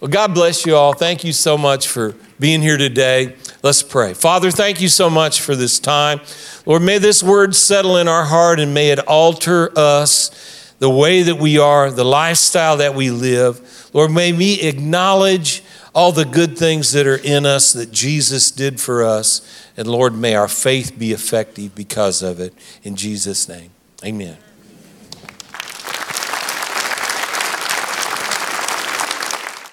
Well, 0.00 0.10
God 0.10 0.34
bless 0.34 0.66
you 0.66 0.74
all. 0.74 0.92
Thank 0.92 1.22
you 1.22 1.32
so 1.32 1.56
much 1.56 1.86
for 1.86 2.16
being 2.38 2.62
here 2.62 2.76
today. 2.76 3.36
Let's 3.62 3.82
pray. 3.82 4.14
Father, 4.14 4.50
thank 4.50 4.80
you 4.80 4.88
so 4.88 5.08
much 5.10 5.40
for 5.40 5.56
this 5.56 5.78
time. 5.78 6.20
Lord, 6.64 6.82
may 6.82 6.98
this 6.98 7.22
word 7.22 7.54
settle 7.54 7.96
in 7.96 8.08
our 8.08 8.24
heart 8.24 8.60
and 8.60 8.74
may 8.74 8.90
it 8.90 8.98
alter 9.00 9.70
us, 9.76 10.74
the 10.78 10.90
way 10.90 11.22
that 11.22 11.36
we 11.36 11.58
are, 11.58 11.90
the 11.90 12.04
lifestyle 12.04 12.76
that 12.78 12.94
we 12.94 13.10
live. 13.10 13.90
Lord, 13.94 14.10
may 14.10 14.32
we 14.32 14.60
acknowledge 14.60 15.62
all 15.94 16.12
the 16.12 16.26
good 16.26 16.58
things 16.58 16.92
that 16.92 17.06
are 17.06 17.16
in 17.16 17.46
us 17.46 17.72
that 17.72 17.90
Jesus 17.90 18.50
did 18.50 18.78
for 18.78 19.02
us. 19.02 19.70
And 19.78 19.88
Lord, 19.88 20.14
may 20.14 20.34
our 20.34 20.48
faith 20.48 20.98
be 20.98 21.12
effective 21.12 21.74
because 21.74 22.22
of 22.22 22.38
it. 22.38 22.52
In 22.82 22.96
Jesus' 22.96 23.48
name, 23.48 23.70
amen. 24.04 24.36